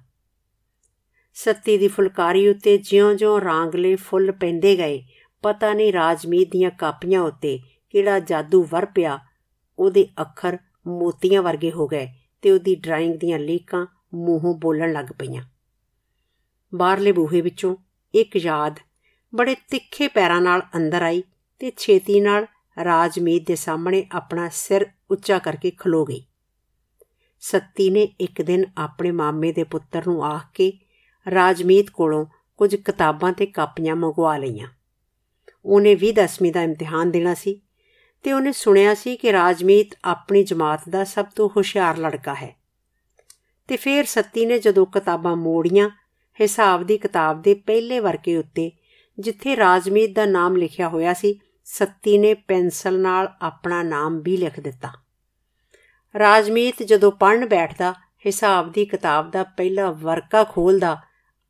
ਸੱਤੀ 1.33 1.77
ਦੀ 1.77 1.87
ਫੁਲਕਾਰੀ 1.87 2.47
ਉੱਤੇ 2.47 2.77
ਜਿਉਂ-ਜਿਉਂ 2.77 3.41
ਰਾਂਗਲੇ 3.41 3.95
ਫੁੱਲ 3.95 4.31
ਪੈਂਦੇ 4.31 4.75
ਗਏ। 4.75 5.03
ਪਤਾ 5.41 5.73
ਨਹੀਂ 5.73 5.93
ਰਾਜਮੀਤ 5.93 6.51
ਦੀਆਂ 6.51 6.71
ਕਾਪੀਆਂ 6.71 7.21
ਉੱਤੇ 7.21 7.59
ਕਿਹੜਾ 7.89 8.19
ਜਾਦੂ 8.19 8.63
ਵਰ 8.63 8.85
ਪਿਆ। 8.85 9.19
ਉਹਦੇ 9.79 10.07
ਅੱਖਰ 10.21 10.57
ਮੋਤੀਆਂ 10.87 11.41
ਵਰਗੇ 11.41 11.71
ਹੋ 11.71 11.87
ਗਏ 11.87 12.07
ਤੇ 12.41 12.51
ਉਹਦੀ 12.51 12.75
ਡਰਾਇੰਗ 12.75 13.15
ਦੀਆਂ 13.15 13.39
ਲੀਕਾਂ 13.39 13.85
ਮੂੰਹੋਂ 14.13 14.55
ਬੋਲਣ 14.55 14.93
ਲੱਗ 14.93 15.05
ਪਈਆਂ। 15.05 15.43
ਬਾਹਰਲੇ 16.75 17.11
ਬੂਹੇ 17.11 17.41
ਵਿੱਚੋਂ 17.41 17.75
ਇੱਕ 18.15 18.35
ਯਾਦ 18.35 18.79
ਬੜੇ 19.35 19.55
ਤਿੱਖੇ 19.55 20.07
ਪੈਰਾਂ 20.07 20.41
ਨਾਲ 20.41 20.61
ਅੰਦਰ 20.75 21.01
ਆਈ 21.01 21.23
ਤੇ 21.59 21.71
ਛੇਤੀ 21.77 22.19
ਨਾਲ 22.19 22.47
ਰਾਜਮੀਤ 22.83 23.47
ਦੇ 23.47 23.55
ਸਾਹਮਣੇ 23.55 24.05
ਆਪਣਾ 24.11 24.49
ਸਿਰ 24.53 24.85
ਉੱਚਾ 25.11 25.39
ਕਰਕੇ 25.39 25.71
ਖਲੋ 25.71 26.05
ਗਈ। 26.05 26.25
ਸੱਤੀ 27.41 27.89
ਨੇ 27.89 28.01
ਇੱਕ 28.21 28.41
ਦਿਨ 28.41 28.65
ਆਪਣੇ 28.77 29.11
ਮਾਮੇ 29.11 29.51
ਦੇ 29.51 29.63
ਪੁੱਤਰ 29.63 30.07
ਨੂੰ 30.07 30.25
ਆਖ 30.25 30.41
ਕੇ 30.53 30.73
ਰਾਜਮੀਤ 31.31 31.89
ਕੋਲੋਂ 31.89 32.25
ਕੁਝ 32.57 32.75
ਕਿਤਾਬਾਂ 32.75 33.33
ਤੇ 33.33 33.45
ਕਾਪੀਆਂ 33.45 33.95
ਮੰਗਵਾ 33.95 34.37
ਲਈਆਂ। 34.37 34.67
ਉਹਨੇ 35.65 35.95
ਵੀ 35.95 36.11
10ਵੀਂ 36.11 36.51
ਦਾ 36.51 36.63
ਇਮਤਿਹਾਨ 36.63 37.11
ਦੇਣਾ 37.11 37.33
ਸੀ 37.33 37.61
ਤੇ 38.23 38.33
ਉਹਨੇ 38.33 38.51
ਸੁਣਿਆ 38.51 38.93
ਸੀ 38.93 39.15
ਕਿ 39.15 39.31
ਰਾਜਮੀਤ 39.31 39.89
ਆਪਣੀ 40.05 40.43
ਜਮਾਤ 40.43 40.89
ਦਾ 40.89 41.03
ਸਭ 41.03 41.25
ਤੋਂ 41.25 41.49
ਹੁਸ਼ਿਆਰ 41.49 41.97
ਲੜਕਾ 41.97 42.33
ਹੈ। 42.33 42.55
ਤੇ 43.67 43.77
ਫਿਰ 43.77 44.03
ਸੱਤੀ 44.03 44.45
ਨੇ 44.45 44.59
ਜਦੋਂ 44.59 44.85
ਕਿਤਾਬਾਂ 44.85 45.35
ਮੋੜੀਆਂ, 45.35 45.89
ਹਿਸਾਬ 46.41 46.83
ਦੀ 46.83 46.97
ਕਿਤਾਬ 46.97 47.41
ਦੇ 47.41 47.53
ਪਹਿਲੇ 47.53 47.99
ਵਰਕੇ 47.99 48.37
ਉੱਤੇ 48.37 48.71
ਜਿੱਥੇ 49.19 49.55
ਰਾਜਮੀਤ 49.55 50.15
ਦਾ 50.15 50.25
ਨਾਮ 50.25 50.55
ਲਿਖਿਆ 50.55 50.89
ਹੋਇਆ 50.89 51.13
ਸੀ, 51.13 51.39
ਸੱਤੀ 51.65 52.17
ਨੇ 52.17 52.33
ਪੈਨਸਲ 52.33 52.99
ਨਾਲ 52.99 53.33
ਆਪਣਾ 53.41 53.83
ਨਾਮ 53.83 54.21
ਵੀ 54.21 54.37
ਲਿਖ 54.37 54.59
ਦਿੱਤਾ। 54.59 55.00
ਰਾਜਮੀਤ 56.19 56.83
ਜਦੋਂ 56.83 57.11
ਪੜਨ 57.11 57.45
ਬੈਠਦਾ, 57.45 57.91
ਹਿਸਾਬ 58.25 58.71
ਦੀ 58.71 58.85
ਕਿਤਾਬ 58.85 59.31
ਦਾ 59.31 59.43
ਪਹਿਲਾ 59.43 59.91
ਵਰਕਾ 59.91 60.43
ਖੋਲਦਾ, 60.43 61.01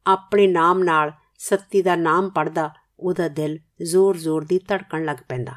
ਆਪਣੇ 0.08 0.48
ਨਾਮ 0.48 0.84
ਨਾਲ 0.84 1.12
ਸੱਤੀ 1.38 1.82
ਦਾ 1.82 1.96
ਨਾਮ 1.96 2.30
ਪੜਦਾ 2.30 2.74
ਉਹਦਾ 3.00 3.28
ਦਿਲ 3.28 3.60
ਜ਼ੋਰ-ਜ਼ੋਰ 3.84 4.46
ਦੀ 4.46 4.60
ਧੜਕਣ 4.60 5.06
ਲੱਗ 5.06 5.18
ਪੈਂਦਾ। 5.30 5.52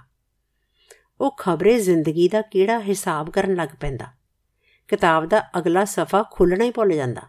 ਉਹ 1.21 1.37
ਖਬਰੇ 1.41 1.79
ਜ਼ਿੰਦਗੀ 1.79 2.29
ਦਾ 2.29 2.43
ਕਿਹੜਾ 2.43 2.81
ਹਿਸਾਬ 2.81 3.31
ਕਰਨ 3.31 3.55
ਲੱਗ 3.55 3.69
ਪੈਂਦਾ? 3.81 4.07
ਕਿਤਾਬ 4.89 5.27
ਦਾ 5.27 5.59
ਅਗਲਾ 5.59 5.85
ਸਫਾ 5.85 6.25
ਖੁੱਲਣਾ 6.33 6.65
ਹੀ 6.65 6.71
ਭੁੱਲ 6.71 6.93
ਜਾਂਦਾ। 6.93 7.23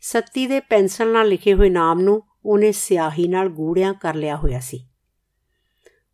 ਸੱਤੀ 0.00 0.46
ਦੇ 0.46 0.60
ਪੈਨਸਲ 0.60 1.12
ਨਾਲ 1.12 1.28
ਲਿਖੇ 1.28 1.54
ਹੋਏ 1.54 1.70
ਨਾਮ 1.70 2.00
ਨੂੰ 2.00 2.22
ਉਹਨੇ 2.44 2.72
ਸਿਆਹੀ 2.72 3.28
ਨਾਲ 3.28 3.48
ਗੂੜਿਆਂ 3.48 3.94
ਕਰ 3.94 4.14
ਲਿਆ 4.14 4.36
ਹੋਇਆ 4.36 4.60
ਸੀ। 4.60 4.88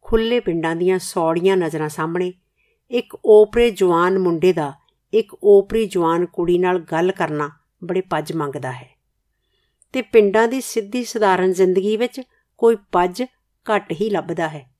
ਖੁੱਲੇ 0.03 0.41
ਪਿੰਡਾਂ 0.41 0.77
ਦੀਆਂ 0.77 0.99
ਸੌੜੀਆਂ 0.99 1.57
ਨਜ਼ਰਾਂ 1.57 1.89
ਸਾਹਮਣੇ 1.89 2.33
ਇੱਕ 2.91 3.17
ਓਪਰੇ 3.25 3.71
ਜਵਾਨ 3.71 4.19
ਮੁੰਡੇ 4.19 4.53
ਦਾ, 4.53 4.73
ਇੱਕ 5.15 5.37
ਓਪਰੀ 5.43 5.87
ਜਵਾਨ 5.87 6.27
ਕੁੜੀ 6.27 6.59
ਨਾਲ 6.59 6.79
ਗੱਲ 6.79 7.13
ਕਰਨਾ 7.13 7.51
ਬੜੇ 7.85 8.01
ਪੱਜ 8.01 8.33
ਮੰਗਦਾ 8.33 8.73
ਹੈ। 8.73 8.91
ਤੇ 9.93 10.03
ਪਿੰਡਾਂ 10.03 10.49
ਦੀ 10.49 10.61
ਸਿੱਧੀ 10.61 11.05
ਸਧਾਰਨ 11.05 11.53
ਜ਼ਿੰਦਗੀ 11.53 11.97
ਵਿੱਚ 11.97 12.21
ਕੋਈ 12.59 12.77
ਪੱਜ 12.93 13.23
ਘੱਟ 13.73 13.93
ਹੀ 13.93 14.11
ਲੱਭਦਾ 14.11 14.49
ਹੈ। 14.49 14.71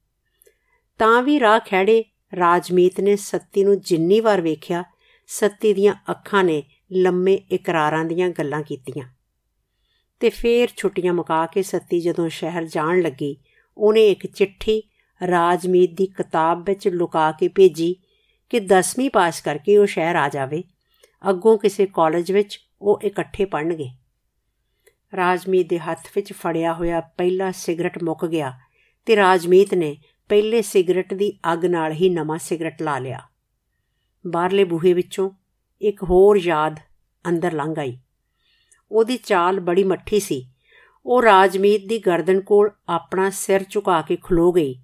ਤਾਂ 0.99 1.23
ਵੀ 1.23 1.41
ਰਾਹ 1.41 1.61
ਖੜੇ 1.61 2.05
ਰਾਜਮੀਤ 2.37 3.01
ਨੇ 3.01 3.17
ਸੱਤੀ 3.17 3.65
ਨੂੰ 3.65 3.81
ਜਿੰਨੀ 3.81 4.21
ਵਾਰ 4.21 4.41
ਵੇਖਿਆ, 4.41 4.85
ਸੱਤੀ 5.27 5.75
ਦੀਆਂ 5.75 5.95
ਅੱਖਾਂ 6.11 6.45
ਨੇ 6.45 6.63
ਲੰਮੇ 6.93 7.35
ਇਕਰਾਰਾਂ 7.35 8.05
ਦੀਆਂ 8.05 8.31
ਗੱਲਾਂ 8.31 8.63
ਕੀਤੀਆਂ। 8.63 9.09
ਤੇ 10.21 10.31
ਫੇਰ 10.31 10.69
ਛੁੱਟੀਆਂ 10.77 11.13
ਮੁਕਾ 11.13 11.47
ਕੇ 11.47 11.63
ਸੱਤੀ 11.63 12.01
ਜਦੋਂ 12.01 12.29
ਸ਼ਹਿਰ 12.29 12.65
ਜਾਣ 12.65 13.01
ਲੱਗੀ, 13.01 13.37
ਉਹਨੇ 13.77 14.09
ਇੱਕ 14.09 14.27
ਚਿੱਠੀ 14.27 14.83
ਰਾਜਮੀਤ 15.31 15.91
ਦੀ 15.95 16.07
ਕਿਤਾਬ 16.07 16.65
ਵਿੱਚ 16.67 16.89
ਲੁਕਾ 16.89 17.33
ਕੇ 17.33 17.49
ਭੇਜੀ 17.49 17.97
ਕਿ 18.51 18.59
10ਵੀਂ 18.59 19.11
ਪਾਸ 19.11 19.41
ਕਰਕੇ 19.41 19.79
ਉਹ 19.79 19.87
ਸ਼ਹਿਰ 19.87 20.17
ਆ 20.17 20.29
ਜਾਵੇ। 20.29 20.63
ਅੱਗੋਂ 21.31 21.59
ਕਿਸੇ 21.59 21.87
ਕਾਲਜ 21.87 22.33
ਵਿੱਚ 22.33 22.61
ਉਹ 22.83 23.01
ਇਕੱਠੇ 23.05 23.45
ਪੜਨਗੇ 23.45 23.91
ਰਾਜਮੀਤ 25.17 25.69
ਦੇ 25.69 25.79
ਹੱਥ 25.79 26.09
ਵਿੱਚ 26.15 26.33
ਫੜਿਆ 26.33 26.75
ਹੋਇਆ 26.75 27.01
ਪਹਿਲਾ 27.01 27.51
ਸਿਗਰਟ 27.51 28.03
ਮੁੱਕ 28.03 28.27
ਗਿਆ 28.27 28.53
ਤੇ 29.07 29.17
ਰਾਜਮੀਤ 29.17 29.75
ਨੇ 29.75 29.97
ਪਹਿਲੇ 30.29 30.63
ਸਿਗਰਟ 30.63 31.15
ਦੀ 31.15 31.39
ਅੱਗ 31.53 31.65
ਨਾਲ 31.65 31.93
ਹੀ 31.93 32.09
ਨਵਾਂ 32.09 32.39
ਸਿਗਰਟ 32.39 32.83
ਲਾ 32.83 32.99
ਲਿਆ। 32.99 33.21
ਬਾਹਰਲੇ 34.27 34.65
ਬੂਹੇ 34.65 34.93
ਵਿੱਚੋਂ 34.93 35.31
ਇੱਕ 35.81 36.03
ਹੋਰ 36.03 36.37
ਯਾਦ 36.37 36.81
ਅੰਦਰ 37.29 37.53
ਲੰਘ 37.53 37.75
ਆਈ। 37.79 37.99
ਉਹਦੀ 38.91 39.17
ਚਾਲ 39.17 39.61
ਬੜੀ 39.61 39.85
ਮੱਠੀ 39.85 40.21
ਸੀ। 40.21 40.51
ਉਹ 41.07 41.23
ਰਾਜਮੀਤ 41.23 41.89
ਦੀ 41.89 41.99
ਗਰਦਨ 41.99 42.41
ਕੋਲ 42.41 42.71
ਆਪਣਾ 42.89 43.31
ਸਿਰ 43.31 43.65
ਝੁਕਾ 43.71 44.03
ਕੇ 44.03 44.17
ਖਲੋ 44.17 44.53
ਗਈ। 44.53 44.83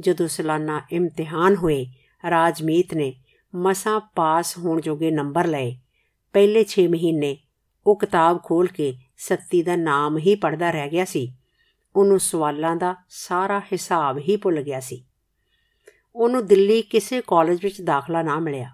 ਜਦੋਂ 0.00 0.28
ਸਾਲਾਨਾ 0.28 0.82
ਇਮਤਿਹਾਨ 0.92 1.56
ਹੋਏ, 1.56 1.86
ਰਾਜਮੀਤ 2.30 2.94
ਨੇ 2.94 3.14
ਮਸਾਂ 3.54 4.00
ਪਾਸ 4.00 4.58
ਹੋਣ 4.58 4.80
ਜੋਗੇ 4.80 5.10
ਨੰਬਰ 5.10 5.46
ਲਏ। 5.46 5.76
ਪਹਿਲੇ 6.32 6.64
6 6.64 6.86
ਮਹੀਨੇ 6.88 7.38
ਉਹ 7.86 7.98
ਕਿਤਾਬ 7.98 8.40
ਖੋਲ 8.44 8.66
ਕੇ 8.66 8.94
ਸੱਤੀ 9.16 9.62
ਦਾ 9.62 9.76
ਨਾਮ 9.76 10.18
ਹੀ 10.18 10.34
ਪੜਦਾ 10.34 10.70
ਰਹਿ 10.70 10.90
ਗਿਆ 10.90 11.04
ਸੀ। 11.04 11.34
ਉਹਨੂੰ 11.96 12.20
ਸਵਾਲਾਂ 12.20 12.76
ਦਾ 12.76 12.94
ਸਾਰਾ 13.08 13.60
ਹਿਸਾਬ 13.60 14.18
ਹੀ 14.18 14.36
ਭੁੱਲ 14.36 14.62
ਗਿਆ 14.62 14.80
ਸੀ। 14.80 15.04
ਉਹਨੂੰ 16.14 16.46
ਦਿੱਲੀ 16.46 16.82
ਕਿਸੇ 16.82 17.22
ਕਾਲਜ 17.26 17.58
ਵਿੱਚ 17.62 17.80
ਦਾਖਲਾ 17.80 18.22
ਨਾ 18.22 18.38
ਮਿਲਿਆ 18.38 18.70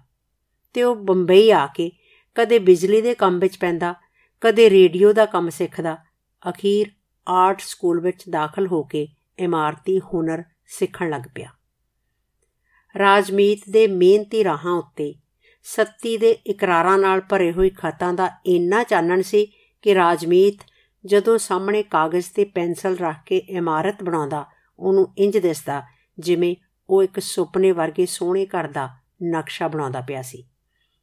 ਤੇ 0.73 0.83
ਉਹ 0.83 0.95
ਬੰਬਈ 0.95 1.51
ਆ 1.51 1.67
ਕੇ 1.67 1.91
ਕਦੇ 2.35 2.59
ਬਿਜਲੀ 2.59 3.01
ਦੇ 3.01 3.15
ਕੰਮ 3.15 3.39
ਵਿੱਚ 3.39 3.57
ਪੈਂਦਾ, 3.57 3.95
ਕਦੇ 4.41 4.69
ਰੇਡੀਓ 4.69 5.13
ਦਾ 5.13 5.25
ਕੰਮ 5.25 5.49
ਸਿੱਖਦਾ, 5.49 5.97
ਅਖੀਰ 6.49 6.87
ਆਰਟ 7.27 7.59
ਸਕੂਲ 7.59 7.99
ਵਿੱਚ 7.99 8.29
ਦਾਖਲ 8.29 8.67
ਹੋ 8.67 8.83
ਕੇ 8.83 9.07
ਇਮਾਰਤੀ 9.39 9.99
ਹੁਨਰ 9.99 10.43
ਸਿੱਖਣ 10.67 11.09
ਲੱਗ 11.09 11.21
ਪਿਆ। 11.35 11.49
ਰਾਜਮੀਤ 12.99 13.61
ਦੇ 13.69 13.87
ਮਿਹਨਤੀ 13.87 14.43
ਰਾਹਾਂ 14.43 14.73
ਉੱਤੇ 14.73 15.15
ਸੱਤੀ 15.63 16.17
ਦੇ 16.17 16.31
ਇਕਰਾਰਾਂ 16.31 16.97
ਨਾਲ 16.97 17.21
ਭਰੇ 17.21 17.51
ਹੋਏ 17.51 17.69
ਖਤਾਂ 17.69 18.13
ਦਾ 18.13 18.29
ਇੰਨਾ 18.45 18.83
ਚਾਨਣ 18.83 19.21
ਸੀ 19.21 19.45
ਕਿ 19.81 19.95
ਰਾਜਮੀਤ 19.95 20.59
ਜਦੋਂ 21.05 21.37
ਸਾਹਮਣੇ 21.37 21.83
ਕਾਗਜ਼ 21.83 22.25
ਤੇ 22.35 22.43
ਪੈਨਸਲ 22.43 22.97
ਰੱਖ 22.97 23.15
ਕੇ 23.25 23.37
ਇਮਾਰਤ 23.37 24.03
ਬਣਾਉਂਦਾ, 24.03 24.45
ਉਹਨੂੰ 24.79 25.13
ਇੰਜ 25.17 25.37
ਦਿਸਦਾ 25.37 25.83
ਜਿਵੇਂ 26.19 26.55
ਉਹ 26.89 27.03
ਇੱਕ 27.03 27.19
ਸੁਪਨੇ 27.19 27.71
ਵਰਗੇ 27.71 28.05
ਸੋਹਣੇ 28.05 28.45
ਘਰ 28.45 28.67
ਦਾ 28.67 28.89
ਨਕਸ਼ਾ 29.23 29.67
ਬਣਾਉਂਦਾ 29.67 30.01
ਪਿਆ 30.01 30.21
ਸੀ। 30.21 30.43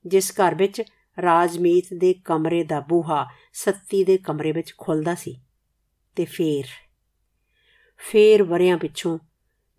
ਜਿਸ 0.07 0.33
ਘਰ 0.33 0.55
ਵਿੱਚ 0.55 0.83
ਰਾਜਮੀਤ 1.23 1.85
ਦੇ 1.95 2.15
ਕਮਰੇ 2.25 2.65
ਦਾ 2.65 2.81
ਬੂਹਾ 2.81 3.27
ਸੱਤੀ 3.53 4.05
ਦੇ 4.05 4.17
ਕਮਰੇ 4.19 4.53
ਵਿੱਚ 4.53 4.75
ਖੁੱਲਦਾ 4.79 5.15
ਸੀ 5.15 5.41
ਤੇ 6.17 6.25
ਫੇਰ 6.25 6.65
ਫੇਰ 7.99 8.43
ਵਰਿਆਂ 8.43 8.79
ਪਿੱਛੋਂ 8.79 9.19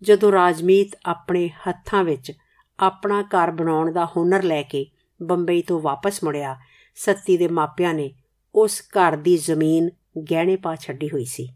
ਜਦੋਂ 0.02 0.32
ਰਾਜਮੀਤ 0.32 0.96
ਆਪਣੇ 1.06 1.48
ਹੱਥਾਂ 1.48 2.04
ਵਿੱਚ 2.04 2.32
ਆਪਣਾ 2.80 3.22
ਘਰ 3.22 3.50
ਬਣਾਉਣ 3.50 3.92
ਦਾ 3.92 4.04
ਹੁਨਰ 4.04 4.42
ਲੈ 4.42 4.62
ਕੇ 4.62 4.86
ਬੰਬਈ 5.22 5.62
ਤੋਂ 5.62 5.80
ਵਾਪਸ 5.80 6.24
ਮੁੜਿਆ, 6.24 6.56
ਸੱਤੀ 6.94 7.36
ਦੇ 7.36 7.48
ਮਾਪਿਆਂ 7.48 7.94
ਨੇ 7.94 8.14
ਉਸ 8.54 8.80
ਘਰ 8.80 9.16
ਦੀ 9.16 9.36
ਜ਼ਮੀਨ 9.36 9.90
ਗਹਿਣੇ 10.32 10.56
ਪਾ 10.56 10.76
ਛੱਡੀ 10.76 11.08
ਹੋਈ 11.08 11.24
ਸੀ। 11.24 11.48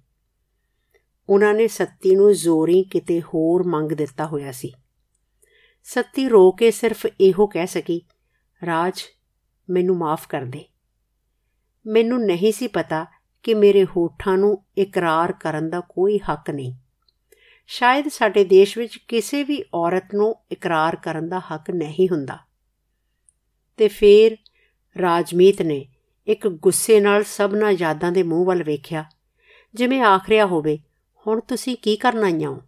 ਉਹਨਾਂ 1.28 1.54
ਨੇ 1.54 1.68
ਸੱਤੀ 1.68 2.14
ਨੂੰ 2.14 2.34
ਜ਼ੋਰੀ 2.34 2.82
ਕਿਤੇ 2.82 3.20
ਹੋਰ 3.20 3.62
ਮੰਗ 3.62 3.92
ਦਿੱਤਾ 3.92 4.26
ਹੋਇਆ 4.26 4.52
ਸੀ। 4.52 4.72
ਸੱਤੀ 5.84 6.28
ਰੋ 6.28 6.52
ਕੇ 6.52 6.70
ਸਿਰਫ 6.70 7.06
ਇਹੋ 7.20 7.46
ਕਹਿ 7.46 7.66
ਸਕੀ, 7.66 8.02
ਰਾਜ, 8.66 9.02
ਮੈਨੂੰ 9.70 9.96
ਮਾਫ 9.96 10.28
ਕਰ 10.28 10.42
ਦੇ। 10.42 10.64
ਮੈਨੂੰ 11.86 12.26
ਨਹੀਂ 12.26 12.52
ਸੀ 12.52 12.66
ਪਤਾ 12.66 13.06
ਕਿ 13.42 13.54
ਮੇਰੇ 13.54 13.84
ਹੋਠਾਂ 13.84 14.38
ਨੂੰ 14.38 14.64
ਇਕਰਾਰ 14.78 15.32
ਕਰਨ 15.32 15.70
ਦਾ 15.70 15.80
ਕੋਈ 15.80 16.18
ਹੱਕ 16.18 16.50
ਨਹੀਂ। 16.50 16.74
ਸ਼ਾਇਦ 17.72 18.08
ਸਾਡੇ 18.08 18.44
ਦੇਸ਼ 18.44 18.78
ਵਿੱਚ 18.78 18.96
ਕਿਸੇ 18.96 19.44
ਵੀ 19.44 19.64
ਔਰਤ 19.74 20.14
ਨੂੰ 20.14 20.34
ਇਕਰਾਰ 20.52 20.96
ਕਰਨ 20.96 21.28
ਦਾ 21.28 21.38
ਹੱਕ 21.38 21.70
ਨਹੀਂ 21.70 22.08
ਹੁੰਦਾ। 22.08 22.38
ਤੇ 23.76 23.88
ਫੇਰ 23.88 24.36
ਰਾਜਮੀਤ 25.00 25.62
ਨੇ 25.62 25.86
ਇੱਕ 26.26 26.48
ਗੁੱਸੇ 26.48 27.00
ਨਾਲ 27.00 27.24
ਸਭਨਾ 27.24 27.70
ਯਾਦਾਂ 27.70 28.12
ਦੇ 28.12 28.22
ਮੂੰਹ 28.22 28.46
ਵੱਲ 28.46 28.62
ਵੇਖਿਆ, 28.62 29.04
ਜਿਵੇਂ 29.74 30.02
ਆਖਰਿਆ 30.02 30.46
ਹੋਵੇ, 30.46 30.78
ਹੁਣ 31.26 31.40
ਤੁਸੀਂ 31.40 31.76
ਕੀ 31.82 31.96
ਕਰਨ 31.96 32.24
ਆਈਆਂ 32.24 32.50
ਹੋ? 32.50 32.62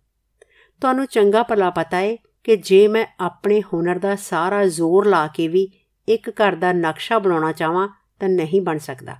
ਤੁਹਾਨੂੰ 0.80 1.06
ਚੰਗਾ 1.06 1.42
ਭਲਾ 1.42 1.70
ਪਤਾ 1.70 1.96
ਹੈ 1.96 2.16
ਕਿ 2.44 2.56
ਜੇ 2.56 2.88
ਮੈਂ 2.88 3.06
ਆਪਣੇ 3.20 3.62
ਹੁਨਰ 3.62 3.98
ਦਾ 3.98 4.16
ਸਾਰਾ 4.16 4.66
ਜ਼ੋਰ 4.66 5.06
ਲਾ 5.06 5.26
ਕੇ 5.26 5.48
ਵੀ 5.48 5.68
ਇੱਕ 6.08 6.30
ਘਰ 6.30 6.54
ਦਾ 6.54 6.72
ਨਕਸ਼ਾ 6.72 7.18
ਬਣਾਉਣਾ 7.18 7.52
ਚਾਹਾਂ 7.52 7.88
ਤਾਂ 8.20 8.28
ਨਹੀਂ 8.28 8.60
ਬਣ 8.60 8.78
ਸਕਦਾ। 8.78 9.16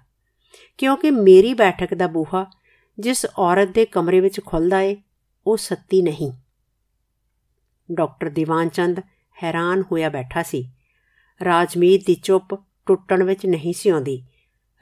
ਕਿਉਂਕਿ 0.79 1.11
ਮੇਰੀ 1.11 1.55
ਬੈਠਕ 1.55 1.95
ਦਾ 1.95 2.07
ਬੂਹਾ 2.07 2.51
ਜਿਸ 2.99 3.27
ਔਰਤ 3.39 3.69
ਦੇ 3.69 3.85
ਕਮਰੇ 3.85 4.21
ਵਿੱਚ 4.21 4.41
ਖੁੱਲਦਾ 4.47 4.81
ਏ 4.81 4.97
ਉਹ 5.47 5.57
ਸੱਤੀ 5.57 6.03
ਨਹੀਂ। 6.03 6.33
ਡਾਕਟਰ 7.93 8.29
ਦੀਵਾਨ 8.29 8.69
ਚੰਦ 8.69 9.01
ਹੈਰਾਨ 9.43 9.83
ਹੋਇਆ 9.93 10.09
ਬੈਠਾ 10.09 10.43
ਸੀ। 10.43 10.71
ਰਾਜਮੀਤ 11.45 12.07
ਦੀ 12.07 12.15
ਚੁੱਪ 12.15 12.55
ਟੁੱਟਣ 12.87 13.23
ਵਿੱਚ 13.23 13.47
ਨਹੀਂ 13.47 13.73
ਸੀ 13.73 13.89
ਆਉਂਦੀ। 13.89 14.25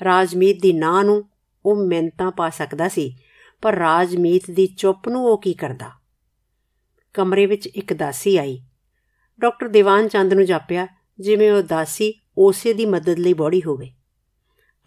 ਰਾਜਮੀਤ 0.05 0.63
ਦੀ 0.63 0.73
ਨਾਂ 0.73 1.05
ਨੂੰ 1.05 1.25
ਉਹ 1.67 1.87
ਮਿੰਤਾਂ 1.87 2.31
ਪਾ 2.31 2.51
ਸਕਦਾ 2.51 2.89
ਸੀ, 2.89 3.17
ਪਰ 3.63 3.75
ਰਾਜਮੀਤ 3.75 4.51
ਦੀ 4.51 4.67
ਚੁੱਪ 4.67 5.09
ਨੂੰ 5.09 5.25
ਉਹ 5.25 5.39
ਕੀ 5.39 5.55
ਕਰਦਾ? 5.55 5.91
ਕਮਰੇ 7.15 7.47
ਵਿੱਚ 7.47 7.67
ਇੱਕ 7.67 7.93
ਦਾਸੀ 7.93 8.37
ਆਈ। 8.37 8.63
ਡਾਕਟਰ 9.41 9.69
ਦੀਵਾਨ 9.69 10.09
ਚੰਦ 10.09 10.35
ਨੂੰ 10.35 10.45
ਜਾਪਿਆ, 10.45 10.87
ਜਿਵੇਂ 11.21 11.53
ਉਹ 11.53 11.63
ਦਾਸੀ 11.63 12.15
ਉਸੇ 12.39 12.73
ਦੀ 12.73 12.87
ਮਦਦ 12.87 13.19
ਲਈ 13.19 13.35
ਬੋੜੀ 13.35 13.63
ਹੋਵੇ। 13.67 13.91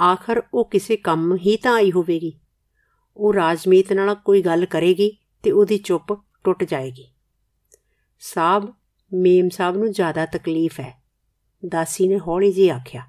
ਆਖਰ 0.02 0.44
ਉਹ 0.54 0.70
ਕਿਸੇ 0.70 0.98
ਕੰਮ 0.98 1.36
ਹੀ 1.36 1.58
ਤਾਂ 1.58 1.74
ਆਈ 1.74 1.92
ਹੋਵੇਗੀ। 1.92 2.40
ਉਹ 3.18 3.34
ਰਾਜਮੀਤ 3.34 3.94
ਨਾਲ 3.94 4.16
ਕੋਈ 4.16 4.42
ਗੱਲ 4.42 4.66
ਕਰੇਗੀ? 4.66 5.18
ਤੇ 5.44 5.52
ਉਹਦੀ 5.52 5.78
ਚੁੱਪ 5.78 6.14
ਟੁੱਟ 6.44 6.64
ਜਾਏਗੀ। 6.64 7.08
ਸਾਬ, 8.20 8.74
ਮੇਮ 9.14 9.50
ਸਾਹਿਬ 9.50 9.78
ਨੂੰ 9.78 9.92
ਜ਼ਿਆਦਾ 9.92 10.26
ਤਕਲੀਫ 10.26 10.80
ਹੈ। 10.80 11.02
ਦਾਸੀ 11.70 12.08
ਨੇ 12.08 12.20
ਹੌਲੀ 12.20 12.52
ਜਿਹੀ 12.52 12.70
ਆਖਿਆ। 12.70 13.08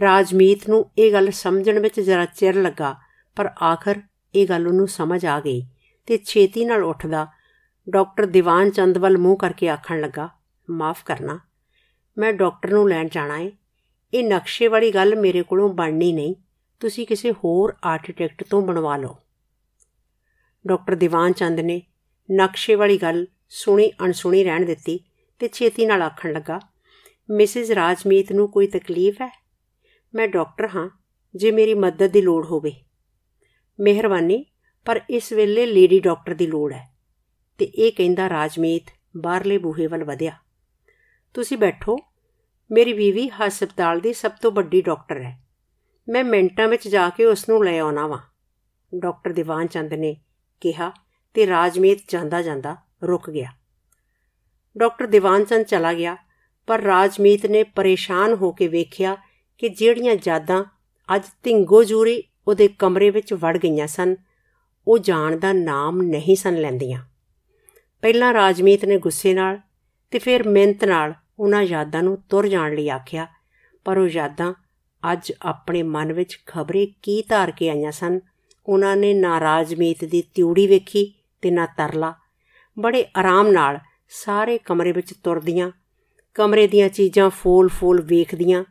ਰਾਜਮੀਤ 0.00 0.68
ਨੂੰ 0.68 0.90
ਇਹ 0.98 1.12
ਗੱਲ 1.12 1.30
ਸਮਝਣ 1.30 1.78
ਵਿੱਚ 1.78 2.00
ਜ਼ਰਾ 2.00 2.24
ਚਿਰ 2.24 2.62
ਲੱਗਾ, 2.62 2.96
ਪਰ 3.36 3.46
ਆਖਰ 3.62 4.02
ਇਹ 4.34 4.46
ਗੱਲ 4.46 4.68
ਉਹਨੂੰ 4.68 4.88
ਸਮਝ 4.88 5.26
ਆ 5.26 5.40
ਗਈ 5.40 5.62
ਤੇ 6.06 6.18
ਛੇਤੀ 6.18 6.64
ਨਾਲ 6.64 6.84
ਉੱਠਦਾ 6.84 7.26
ਡਾਕਟਰ 7.90 8.26
ਦੀਵਾਨ 8.26 8.70
ਚੰਦ 8.70 8.98
ਵੱਲ 8.98 9.18
ਮੂੰਹ 9.18 9.36
ਕਰਕੇ 9.36 9.68
ਆਖਣ 9.68 10.00
ਲੱਗਾ, 10.00 10.28
ਮਾਫ 10.70 11.04
ਕਰਨਾ, 11.04 11.40
ਮੈਂ 12.18 12.32
ਡਾਕਟਰ 12.32 12.70
ਨੂੰ 12.70 12.88
ਲੈਣ 12.88 13.08
ਜਾਣਾ 13.08 13.38
ਹੈ 13.38 13.50
ਇਹ 14.14 14.24
ਨਕਸ਼ੇ 14.24 14.68
ਵਾਲੀ 14.68 14.90
ਗੱਲ 14.90 15.16
ਮੇਰੇ 15.16 15.42
ਕੋਲੋਂ 15.42 15.68
ਬਣਨੀ 15.68 16.12
ਨਹੀਂ। 16.12 16.34
ਤੁਸੀਂ 16.80 17.06
ਕਿਸੇ 17.06 17.32
ਹੋਰ 17.32 17.76
ਆਰਕੀਟੈਕਟ 17.84 18.44
ਤੋਂ 18.50 18.62
ਬਣਵਾ 18.62 18.96
ਲਓ। 18.96 19.16
ਡਾਕਟਰ 20.66 20.94
ਦੀਵਾਨ 20.94 21.32
ਚੰਦ 21.32 21.60
ਨੇ 21.60 21.82
ਨਕਸ਼ੇ 22.28 22.74
ਵਾਲੀ 22.74 22.98
ਗੱਲ 22.98 23.26
ਸੁਣੀ 23.48 23.90
ਅਣਸੁਣੀ 24.04 24.44
ਰਹਿਣ 24.44 24.64
ਦਿੱਤੀ 24.64 24.98
ਤੇ 25.38 25.48
ਛੇਤੀ 25.48 25.86
ਨਾਲ 25.86 26.02
ਆਖਣ 26.02 26.32
ਲੱਗਾ, 26.32 26.60
ਮਿਸਿਸ 27.30 27.70
ਰਾਜਮੀਤ 27.70 28.32
ਨੂੰ 28.32 28.48
ਕੋਈ 28.48 28.66
ਤਕਲੀਫ 28.66 29.20
ਹੈ? 29.22 29.30
ਮੈਂ 30.14 30.28
ਡਾਕਟਰ 30.28 30.68
ਹਾਂ, 30.76 30.88
ਜੇ 31.34 31.50
ਮੇਰੀ 31.50 31.74
ਮਦਦ 31.74 32.06
ਦੀ 32.06 32.22
ਲੋੜ 32.22 32.44
ਹੋਵੇ। 32.46 32.72
ਮਿਹਰਬਾਨੀ, 33.80 34.44
ਪਰ 34.84 35.00
ਇਸ 35.10 35.32
ਵੇਲੇ 35.32 35.66
ਲੇਡੀ 35.66 36.00
ਡਾਕਟਰ 36.00 36.34
ਦੀ 36.34 36.46
ਲੋੜ 36.46 36.72
ਹੈ। 36.72 36.86
ਤੇ 37.58 37.64
ਇਹ 37.64 37.92
ਕਹਿੰਦਾ 37.92 38.28
ਰਾਜਮੀਤ 38.28 38.82
ਬਾਹਰਲੇ 39.16 39.58
ਬੂਹੇ 39.58 39.86
ਵੱਲ 39.86 40.04
ਵਧਿਆ, 40.04 40.32
ਤੁਸੀਂ 41.34 41.58
ਬੈਠੋ, 41.58 41.96
ਮੇਰੀ 42.70 42.92
ਬੀਵੀ 42.92 43.28
ਹਸਪਤਾਲ 43.28 44.00
ਦੀ 44.00 44.12
ਸਭ 44.12 44.30
ਤੋਂ 44.30 44.52
ਵੱਡੀ 44.52 44.80
ਡਾਕਟਰ 44.82 45.20
ਹੈ। 45.20 45.38
ਮੈਂ 46.08 46.24
ਮਿੰਟਾਂ 46.24 46.68
ਵਿੱਚ 46.68 46.88
ਜਾ 46.88 47.08
ਕੇ 47.08 47.24
ਉਸ 47.24 47.48
ਨੂੰ 47.48 47.64
ਲੈ 47.64 47.78
ਆਉਣਾ 47.78 48.06
ਵਾਂ। 48.06 48.18
ਡਾਕਟਰ 48.92 49.32
ਦੀਵਾਨ 49.32 49.66
ਚੰਦ 49.66 49.92
ਨੇ 49.92 50.16
ਕਿਹਾ 50.60 50.90
ਤੇ 51.34 51.46
ਰਾਜਮੀਤ 51.46 51.98
ਜਾਂਦਾ 52.08 52.42
ਜਾਂਦਾ 52.42 52.76
ਰੁਕ 53.04 53.30
ਗਿਆ। 53.30 53.50
ਡਾਕਟਰ 54.76 55.06
ਦੀਵਾਨ 55.06 55.44
ਚੰਦ 55.44 55.66
ਚਲਾ 55.66 55.92
ਗਿਆ, 55.92 56.16
ਪਰ 56.68 56.80
ਰਾਜਮੀਤ 56.80 57.46
ਨੇ 57.46 57.62
ਪਰੇਸ਼ਾਨ 57.62 58.34
ਹੋ 58.34 58.52
ਕੇ 58.52 58.68
ਵੇਖਿਆ 58.68 59.16
ਕਿ 59.58 59.68
ਜਿਹੜੀਆਂ 59.68 60.14
ਜਾਦਾਂ 60.16 60.64
ਅੱਜ 61.08 61.22
ਤਿੰਗੋ 61.42 61.82
ਜੂਰੀ 61.84 62.22
ਉਹਦੇ 62.48 62.68
ਕਮਰੇ 62.68 63.10
ਵਿੱਚ 63.10 63.32
ਵੜ 63.34 63.56
ਗਈਆਂ 63.58 63.86
ਸਨ, 63.86 64.14
ਉਹ 64.86 64.98
ਜਾਣ 64.98 65.36
ਦਾ 65.36 65.52
ਨਾਮ 65.52 66.02
ਨਹੀਂ 66.02 66.36
ਸਨ 66.36 66.56
ਲੈਂਦੀਆਂ। 66.56 67.02
ਪਹਿਲਾਂ 68.02 68.32
ਰਾਜਮੀਤ 68.34 68.84
ਨੇ 68.84 68.98
ਗੁੱਸੇ 68.98 69.34
ਨਾਲ 69.34 69.58
ਤੇ 70.12 70.18
ਫਿਰ 70.18 70.48
ਮਿਹਨਤ 70.48 70.84
ਨਾਲ 70.84 71.14
ਉਹਨਾਂ 71.38 71.62
ਯਾਦਾਂ 71.62 72.02
ਨੂੰ 72.02 72.16
ਤੁਰ 72.28 72.48
ਜਾਣ 72.48 72.74
ਲਈ 72.74 72.88
ਆਖਿਆ, 72.88 73.26
ਪਰ 73.86 73.98
ਉਹ 73.98 74.08
ਯਾਦਾਂ 74.08 74.52
ਅੱਜ 75.02 75.32
ਆਪਣੇ 75.42 75.82
ਮਨ 75.82 76.12
ਵਿੱਚ 76.12 76.38
ਖਬਰੇ 76.46 76.86
ਕੀ 77.02 77.22
ਧਾਰ 77.28 77.50
ਕੇ 77.50 77.70
ਆਈਆਂ 77.70 77.92
ਸਨ 77.92 78.20
ਉਹਨਾਂ 78.70 78.96
ਨੇ 78.96 79.14
ਨਾ 79.14 79.40
ਰਾਜਮੀਤ 79.40 80.04
ਦੀ 80.04 80.22
ਤਿਉੜੀ 80.22 80.66
ਵੇਖੀ 80.66 81.14
ਤੇ 81.42 81.50
ਨਾ 81.50 81.66
ਤਰਲਾ। 81.66 82.14
ਬੜੇ 82.78 83.06
ਆਰਾਮ 83.16 83.48
ਨਾਲ 83.48 83.78
ਸਾਰੇ 84.08 84.58
ਕਮਰੇ 84.58 84.92
ਵਿੱਚ 84.92 85.14
ਤੁਰਦੀਆਂ, 85.14 85.70
ਕਮਰੇ 86.34 86.66
ਦੀਆਂ 86.66 86.88
ਚੀਜ਼ਾਂ 86.88 87.30
ਫੋਲ-ਫੋਲ 87.30 88.02
ਵੇਖਦੀਆਂ, 88.02 88.64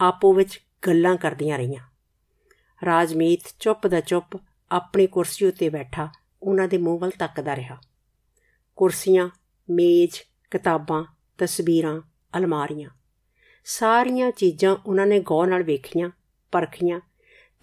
ਆਪੋ 0.00 0.32
ਵਿੱਚ 0.32 0.60
ਗੱਲਾਂ 0.86 1.16
ਕਰਦੀਆਂ 1.16 1.58
ਰਹੀਆਂ। 1.58 1.84
ਰਾਜਮੀਤ 2.84 3.40
ਚੁੱਪ 3.60 3.86
ਦਾ 3.86 4.00
ਚੁੱਪ 4.00 4.40
ਆਪਣੀ 4.72 5.06
ਕੁਰਸੀ 5.06 5.46
ਉੱਤੇ 5.46 5.68
ਬੈਠਾ, 5.68 6.08
ਉਹਨਾਂ 6.42 6.68
ਦੇ 6.68 6.78
ਮੂੰਹ 6.78 7.00
ਵੱਲ 7.00 7.10
ਤੱਕਦਾ 7.10 7.56
ਰਿਹਾ। 7.56 7.76
ਕੁਰਸੀਆਂ, 8.76 9.28
ਮੇਜ਼, 9.70 10.14
ਕਿਤਾਬਾਂ, 10.50 11.04
ਤਸਵੀਰਾਂ, 11.38 12.00
ਅਲਮਾਰੀਆਂ, 12.36 12.90
ਸਾਰੀਆਂ 13.64 14.30
ਚੀਜ਼ਾਂ 14.30 14.76
ਉਹਨਾਂ 14.86 15.06
ਨੇ 15.06 15.20
ਗੌਰ 15.20 15.46
ਨਾਲ 15.46 15.62
ਵੇਖੀਆਂ, 15.62 16.10
ਪਰਖੀਆਂ 16.52 17.00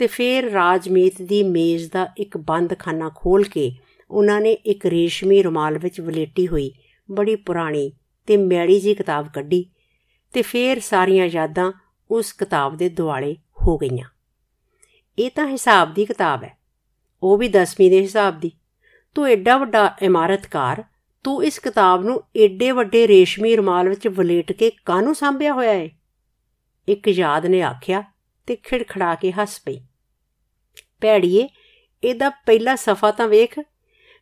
ਤੇ 0.02 0.08
ਫਿਰ 0.08 0.44
ਰਾਜਮੀਤ 0.52 1.22
ਦੀ 1.22 1.44
ਮੇਜ਼ 1.44 1.92
ਦਾ 1.92 2.08
ਇੱਕ 2.18 2.38
ਬੰਦ 2.38 2.74
ਖਾਨਾ 2.80 3.12
ਖੋਲ 3.16 3.44
ਕੇ 3.44 3.72
ਉਹਨਾਂ 4.10 4.42
ਨੇ 4.42 4.52
ਇੱਕ 4.52 4.86
ਰੇਸ਼ਮੀ 4.86 5.42
ਰੁਮਾਲ 5.44 5.78
ਵਿੱਚ 5.78 6.02
ਵਲੇਟੀ 6.02 6.48
ਹੋਈ, 6.48 6.72
ਬੜੀ 7.12 7.36
ਪੁਰਾਣੀ 7.36 7.92
ਤੇ 8.28 8.38
ਮੈੜੀ 8.38 8.80
ਜੀ 8.80 8.94
ਕਿਤਾਬ 8.94 9.28
ਕੱਢੀ 9.34 9.66
ਤੇ 10.34 10.42
ਫਿਰ 10.42 10.80
ਸਾਰੀਆਂ 10.80 11.26
ਯਾਦਾਂ 11.26 11.72
ਉਸ 12.12 12.34
ਕਿਤਾਬ 12.34 12.78
ਦੇ 12.78 12.90
ਦੁਆਲੇ 12.90 13.36
ਹੋ 13.62 13.78
ਗਈਆਂ। 13.78 14.08
ਇਹ 15.20 15.30
ਤਾਂ 15.36 15.48
ਹਿਸਾਬ 15.48 15.94
ਦੀ 15.94 16.06
ਕਿਤਾਬ 16.06 16.44
ਹੈ, 16.44 16.58
ਉਹ 17.24 17.38
ਵੀ 17.38 17.50
10ਵੀਂ 17.50 17.90
ਦੇ 17.92 18.02
ਹਿਸਾਬ 18.02 18.40
ਦੀ। 18.40 18.52
ਤੂੰ 19.16 19.28
ਐਡਾ 19.28 19.58
ਵੱਡਾ 19.58 19.96
ਇਮਾਰਤਕਾਰ, 20.02 20.84
ਤੂੰ 21.24 21.44
ਇਸ 21.46 21.60
ਕਿਤਾਬ 21.60 22.04
ਨੂੰ 22.04 22.22
ਏਡੇ 22.38 22.72
ਵੱਡੇ 22.72 23.08
ਰੇਸ਼ਮੀ 23.08 23.56
ਰੁਮਾਲ 23.56 23.90
ਵਿੱਚ 23.90 24.08
ਵਲੇਟ 24.08 24.52
ਕੇ 24.52 24.72
ਕਾਹਨੂੰ 24.86 25.16
ਸੰਭਿਆ 25.16 25.54
ਹੋਇਆ 25.54 25.74
ਏ? 25.74 25.90
ਇੱਕ 26.88 27.08
ਯਾਦ 27.08 27.46
ਨੇ 27.46 27.62
ਆਖਿਆ 27.62 28.04
ਤੇ 28.48 28.56
ਖਿੜਖੜਾ 28.56 29.16
ਕੇ 29.16 29.32
ਹੱਸ 29.32 29.62
ਪਈ। 29.66 29.80
ਭੈੜੀਏ, 31.02 31.50
ਇਹਦਾ 32.04 32.30
ਪਹਿਲਾ 32.30 32.76
ਸਫਾ 32.76 33.12
ਤਾਂ 33.12 33.28
ਵੇਖ। 33.28 33.60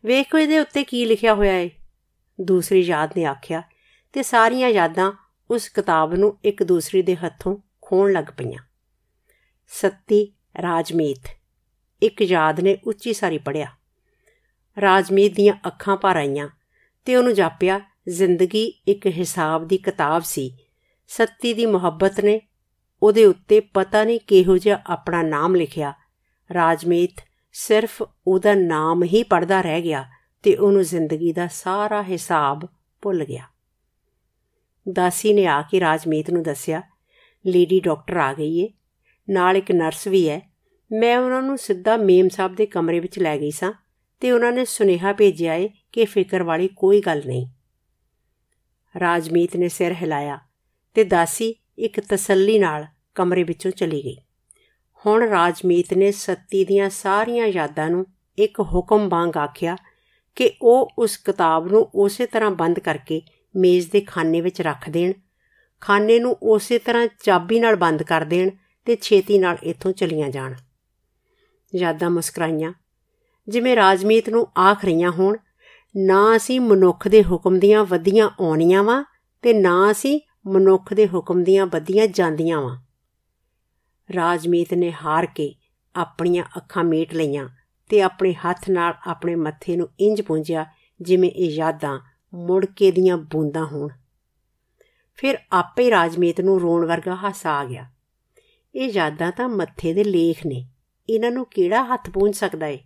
ਵੇਖੋ 0.06 0.38
ਇਹਦੇ 0.38 0.60
ਉੱਤੇ 0.60 0.84
ਕੀ 0.84 1.06
ਲਿਖਿਆ 1.06 1.34
ਹੋਇਆ 1.34 1.58
ਏ। 1.58 1.70
ਦੂਸਰੀ 2.42 2.80
ਯਾਦ 2.80 3.10
ਨੇ 3.18 3.26
ਆਖਿਆ 3.26 3.64
ਤੇ 4.14 4.24
ਸਾਰੀਆਂ 4.24 4.70
ਯਾਦਾਂ 4.70 5.12
ਉਸ 5.52 5.70
ਕਿਤਾਬ 5.70 6.14
ਨੂੰ 6.16 6.38
ਇੱਕ 6.46 6.64
ਦੂਸਰੀ 6.64 7.02
ਦੇ 7.02 7.16
ਹੱਥੋਂ 7.16 7.58
ਖੋਣ 7.82 8.12
ਲੱਗ 8.12 8.26
ਪਈਆਂ। 8.38 8.64
ਸੱਤੀ, 9.68 10.34
ਰਾਜਮੀਤ। 10.62 11.30
ਇੱਕ 12.04 12.22
ਯਾਦ 12.22 12.60
ਨੇ 12.60 12.78
ਉੱਚੀ 12.88 13.14
ਸਾਰੀ 13.14 13.38
ਪੜਿਆ 13.38 13.68
ਰਾਜਮੀਤ 14.82 15.36
ਦੀਆਂ 15.36 15.54
ਅੱਖਾਂ 15.68 15.98
ਭਰ 15.98 16.16
ਆਈਆਂ 16.16 16.50
ਤੇ 17.06 17.16
ਉਹਨੂੰ 17.16 17.34
ਜਾਪਿਆ, 17.34 17.82
ਜ਼ਿੰਦਗੀ 18.10 18.66
ਇੱਕ 18.88 19.08
ਹਿਸਾਬ 19.08 19.68
ਦੀ 19.68 19.78
ਕਿਤਾਬ 19.78 20.22
ਸੀ। 20.22 20.58
ਸੱਤੀ 21.08 21.54
ਦੀ 21.54 21.66
ਮੁਹੱਬਤ 21.66 22.20
ਨੇ 22.20 22.42
ਉਹਦੇ 23.04 23.26
ਉੱਤੇ 23.26 23.60
ਪਤਾ 23.60 24.04
ਨਹੀਂ 24.04 24.20
ਕਿਹੋ 24.28 24.58
ਜਿਹਾ 24.58 24.82
ਆਪਣਾ 24.88 25.22
ਨਾਮ 25.22 25.56
ਲਿਖਿਆ। 25.56 25.94
ਰਾਜਮੀਤ 26.54 27.22
ਸਿਰਫ 27.54 28.04
ਉਹਦਾ 28.28 28.54
ਨਾਮ 28.54 29.04
ਹੀ 29.04 29.24
ਪੜਦਾ 29.24 29.62
ਰਹਿ 29.62 29.82
ਗਿਆ 29.82 30.06
ਤੇ 30.44 30.56
ਉਹਨੂੰ 30.56 30.84
ਜ਼ਿੰਦਗੀ 30.84 31.34
ਦਾ 31.34 31.48
ਸਾਰਾ 31.48 32.04
ਹਿਸਾਬ 32.04 32.68
ਭੁੱਲ 33.02 33.26
ਗਿਆ। 33.26 33.44
ਦਾਸੀ 34.92 35.34
ਨੇ 35.34 35.46
ਆ 35.46 35.62
ਕੇ 35.62 35.80
ਰਾਜਮੀਤ 35.80 36.30
ਨੂੰ 36.30 36.44
ਦੱਸਿਆ, 36.44 36.82
ਲੇਡੀ 37.46 37.80
ਡਾਕਟਰ 37.80 38.18
ਆ 38.18 38.34
ਗਈ 38.34 38.60
ਏ, 38.60 38.70
ਨਾਲ 39.30 39.58
ਇੱਕ 39.58 39.72
ਨਰਸ 39.72 40.08
ਵੀ 40.08 40.30
ਹੈ। 40.30 40.42
ਮੈਂ 40.92 41.18
ਉਹਨਾਂ 41.18 41.42
ਨੂੰ 41.42 41.58
ਸਿੱਧਾ 41.58 41.98
ਮੇਮ 41.98 42.30
ਸਾਹਿਬ 42.30 42.56
ਦੇ 42.56 42.66
ਕਮਰੇ 42.66 43.00
ਵਿੱਚ 43.00 43.20
ਲੈ 43.20 43.38
ਗਈ 43.38 43.52
ਸਾਂ 43.52 43.74
ਤੇ 44.20 44.32
ਉਹਨਾਂ 44.32 44.52
ਨੇ 44.52 44.66
ਸੁਨੇਹਾ 44.66 45.14
ਭੇਜਿਆ 45.14 45.54
ਏ 45.54 45.70
ਕਿ 45.92 46.06
ਫਿਕਰ 46.06 46.44
ਵਾਲੀ 46.44 46.68
ਕੋਈ 46.68 47.02
ਗੱਲ 47.02 47.22
ਨਹੀਂ। 47.26 47.48
ਰਾਜਮੀਤ 49.00 49.56
ਨੇ 49.56 49.68
ਸਿਰ 49.68 49.94
ਹਿਲਾਇਆ 49.94 50.40
ਤੇ 50.94 51.04
ਦਾਸੀ 51.04 51.56
ਇੱਕ 51.78 52.00
ਤਸੱਲੀ 52.00 52.60
ਨਾਲ 52.60 52.86
ਕਮਰੇ 53.16 53.44
ਵਿੱਚੋਂ 53.44 53.72
ਚਲੀ 53.72 54.04
ਗਈ। 54.04 54.18
ਹੁਣ 55.06 55.30
ਰਾਜਮੀਤ 55.30 55.94
ਨੇ 55.94 56.12
ਸੱਤੀ 56.12 56.66
ਦੀਆਂ 56.66 56.90
ਸਾਰੀਆਂ 56.90 57.48
ਯਾਦਾਂ 57.48 57.90
ਨੂੰ 57.90 58.06
ਇੱਕ 58.38 58.60
ਹੁਕਮ 58.60 59.10
ਵਾਂਗ 59.10 59.38
ਆਖਿਆ 59.38 59.78
ਕਿ 60.36 60.52
ਉਹ 60.62 60.90
ਉਸ 60.98 61.18
ਕਿਤਾਬ 61.18 61.72
ਨੂੰ 61.72 61.90
ਉਸੇ 61.96 62.26
ਤਰ੍ਹਾਂ 62.26 62.52
ਬੰਦ 62.52 62.80
ਕਰਕੇ 62.80 63.22
ਮੇਜ਼ 63.56 63.92
ਦੇ 63.92 64.02
ਖਾਨੇ 64.02 64.42
ਵਿੱਚ 64.42 64.62
ਰੱਖ 64.62 64.90
ਦੇਣ, 64.90 65.14
ਖਾਨੇ 65.82 66.20
ਨੂੰ 66.20 66.38
ਉਸੇ 66.44 66.78
ਤਰ੍ਹਾਂ 66.78 67.08
ਚਾਬੀ 67.24 67.60
ਨਾਲ 67.60 67.76
ਬੰਦ 67.76 68.04
ਕਰ 68.04 68.22
ਦੇਣ 68.22 68.50
ਤੇ 68.86 68.98
ਛੇਤੀ 69.02 69.38
ਨਾਲ 69.38 69.58
ਇੱਥੋਂ 69.64 69.92
ਚਲੀਆਂ 69.92 70.30
ਜਾਣ। 70.30 70.54
ਯਾਦਾਂ 71.76 72.10
ਮੁਸਕਰਾਈਆਂ। 72.10 72.74
ਜਿਵੇਂ 73.48 73.76
ਰਾਜਮੀਤ 73.76 74.30
ਨੂੰ 74.30 74.48
ਆਖ 74.58 74.86
ਰਹੀਆਂ 74.86 75.12
ਹੋਣ, 75.12 75.38
ਨਾ 75.98 76.36
ਅਸੀਂ 76.36 76.62
ਮਨੁੱਖ 76.62 77.08
ਦੇ 77.08 77.24
ਹੁਕਮ 77.24 77.60
ਦੀਆਂ 77.60 77.86
ਵਧੀਆਂ 77.86 78.30
ਆਉਣੀਆਂ 78.40 78.84
ਵਾ 78.84 79.04
ਤੇ 79.42 79.54
ਨਾ 79.54 79.92
ਅਸੀਂ 79.92 80.22
ਮਨੁੱਖ 80.48 80.94
ਦੇ 80.94 81.08
ਹੁਕਮ 81.08 81.44
ਦੀਆਂ 81.44 81.66
ਵਧੀਆਂ 81.66 82.08
ਜਾਂਦੀਆਂ 82.08 82.62
ਵਾ। 82.62 82.89
ਰਾਜਮੀਤ 84.16 84.74
ਨੇ 84.74 84.92
ਹਾਰ 84.92 85.26
ਕੇ 85.26 85.56
ਆਪਣੀਆਂ 85.96 86.44
ਅੱਖਾਂ 86.58 86.84
ਮੀਟ 86.84 87.14
ਲਈਆਂ 87.14 87.50
ਤੇ 87.90 88.02
ਆਪਣੇ 88.02 88.34
ਹੱਥ 88.34 88.70
ਨਾਲ 88.70 88.94
ਆਪਣੇ 89.08 89.36
ਮੱਥੇ 89.36 89.76
ਨੂੰ 89.76 89.90
ਇੰਜ 90.00 90.22
ਪੂੰਝਿਆ 90.22 90.66
ਜਿਵੇਂ 91.02 91.32
ਇਹ 91.32 91.50
ਯਾਦਾਂ 91.50 92.00
ਮੁੜ 92.34 92.66
ਕੇ 92.66 92.92
ਦੀਆਂ 92.92 93.18
ਬੂੰਦਾਂ 93.18 93.66
ਹੋਣ। 93.66 93.90
ਫਿਰ 95.16 95.38
ਆਪੇ 95.52 95.92
ਰਾਜਮੀਤ 95.92 96.42
ਨੂੰ 96.42 96.62
ਰੋਣ 96.62 96.86
ਵਰਗਾ 96.86 97.16
ਹਾਸਾ 97.16 97.52
ਆ 97.52 97.66
ਗਿਆ। 97.66 97.90
ਇਹ 98.76 98.90
ਯਾਦਾਂ 98.90 99.32
ਤਾਂ 99.32 99.50
ਮੱਥੇ 99.50 99.94
ਦੇ 99.94 100.04
ਲੇਖ 100.04 100.46
ਨੇ। 100.46 100.70
ਇਹਨਾਂ 101.10 101.32
ਨੂੰ 101.32 101.46
ਕਿਹੜਾ 101.46 101.84
ਹੱਥ 101.84 102.10
ਪੂੰਝ 102.10 102.36
ਸਕਦਾ 102.36 102.68
ਏ? 102.68 102.80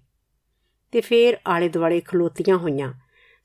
ਤੇ 0.91 1.01
ਫਿਰ 1.01 1.37
ਆਲੇ 1.47 1.69
ਦੁਆਲੇ 1.69 2.01
ਖਲੋਤੀਆਂ 2.01 2.57
ਹੋਈਆਂ। 2.57 2.93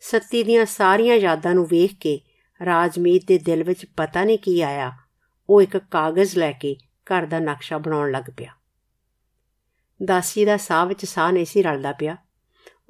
ਸੱਤੀ 0.00 0.42
ਦੀਆਂ 0.42 0.66
ਸਾਰੀਆਂ 0.66 1.16
ਯਾਦਾਂ 1.16 1.54
ਨੂੰ 1.54 1.66
ਵੇਖ 1.66 1.94
ਕੇ 2.00 2.20
ਰਾਜਮੀਤ 2.64 3.22
ਦੇ 3.26 3.38
ਦਿਲ 3.38 3.64
ਵਿੱਚ 3.64 3.86
ਪਤਾ 3.96 4.24
ਨਹੀਂ 4.24 4.38
ਕੀ 4.38 4.60
ਆਇਆ। 4.60 4.92
ਉਹ 5.50 5.62
ਇੱਕ 5.62 5.76
ਕਾਗਜ਼ 5.76 6.38
ਲੈ 6.38 6.52
ਕੇ 6.52 6.76
ਘਰ 7.12 7.26
ਦਾ 7.26 7.38
ਨਕਸ਼ਾ 7.38 7.78
ਬਣਾਉਣ 7.78 8.10
ਲੱਗ 8.10 8.24
ਪਿਆ। 8.36 8.52
ਦਾਸੀ 10.04 10.44
ਦਾ 10.44 10.56
ਸਾਹ 10.56 10.86
ਵਿੱਚ 10.86 11.04
ਸਾਹ 11.04 11.32
ਨਹੀਂ 11.32 11.44
ਸੀ 11.44 11.62
ਰਲਦਾ 11.62 11.92
ਪਿਆ। 11.92 12.16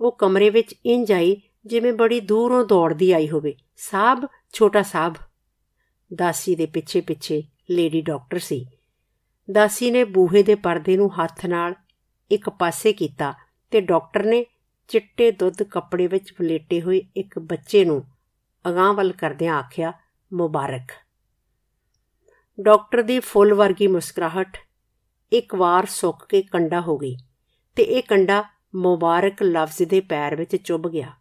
ਉਹ 0.01 0.13
ਕਮਰੇ 0.13 0.51
ਵਿੱਚ 0.51 0.75
ਇੰਜ 0.87 1.13
ਆਈ 1.13 1.43
ਜਿਵੇਂ 1.67 1.93
ਬੜੀ 1.93 2.21
ਦੂਰੋਂ 2.21 2.67
ਦੌੜਦੀ 2.67 3.13
ਆਈ 3.13 3.29
ਹੋਵੇ। 3.29 3.55
ਸਾਬ, 3.77 4.27
ਛੋਟਾ 4.53 4.83
ਸਾਬ। 4.83 5.15
ਦਾਸੀ 6.15 6.55
ਦੇ 6.55 6.67
ਪਿੱਛੇ 6.67 7.01
ਪਿੱਛੇ 7.01 7.43
ਲੇਡੀ 7.71 8.01
ਡਾਕਟਰ 8.01 8.39
ਸੀ। 8.39 8.67
ਦਾਸੀ 9.53 9.91
ਨੇ 9.91 10.05
ਬੂਹੇ 10.05 10.43
ਦੇ 10.43 10.55
ਪਰਦੇ 10.55 10.97
ਨੂੰ 10.97 11.25
ਹੱਥ 11.25 11.47
ਨਾਲ 11.47 11.75
ਇੱਕ 12.31 12.51
ਪਾਸੇ 12.51 12.93
ਕੀਤਾ 12.93 13.35
ਤੇ 13.71 13.81
ਡਾਕਟਰ 13.81 14.25
ਨੇ 14.25 14.47
ਚਿੱਟੇ 14.89 15.31
ਦੁੱਧ 15.31 15.63
ਕੱਪੜੇ 15.63 16.07
ਵਿੱਚ 16.07 16.35
ਫਲੇਟੇ 16.35 16.83
ਹੋਏ 16.83 17.03
ਇੱਕ 17.17 17.39
ਬੱਚੇ 17.39 17.85
ਨੂੰ 17.85 18.05
ਅਗਾਹ 18.69 18.95
ਵੱਲ 18.95 19.13
ਕਰਦਿਆਂ 19.13 19.55
ਆਖਿਆ, 19.55 19.93
ਮੁਬਾਰਕ। 20.33 21.08
ਡਾਕਟਰ 22.61 23.03
ਦੀ 23.03 23.21
ਫੁੱਲ 23.21 23.55
ਵਰਗੀ 23.55 23.87
ਮੁਸਕਰਾਹਟ। 23.87 24.57
ਇੱਕ 25.33 25.55
ਵਾਰ 25.55 25.87
ਸੁੱਕ 25.87 26.27
ਕੇ 26.29 26.43
ਕੰਡਾ 26.43 26.81
ਹੋ 26.81 26.99
ਗਈ 26.99 27.17
ਤੇ 27.77 27.83
ਇਹ 27.83 28.03
ਕੰਡਾ 28.03 28.45
ਮੁਬਾਰਕ 28.75 29.43
ਲਫ਼ਜ਼ 29.43 29.83
ਦੇ 29.83 30.01
ਪੈਰ 30.01 30.37
ਵਿੱਚ 30.37 30.57
ਚੁੱਭ 30.57 30.89
ਗਿਆ। 30.89 31.13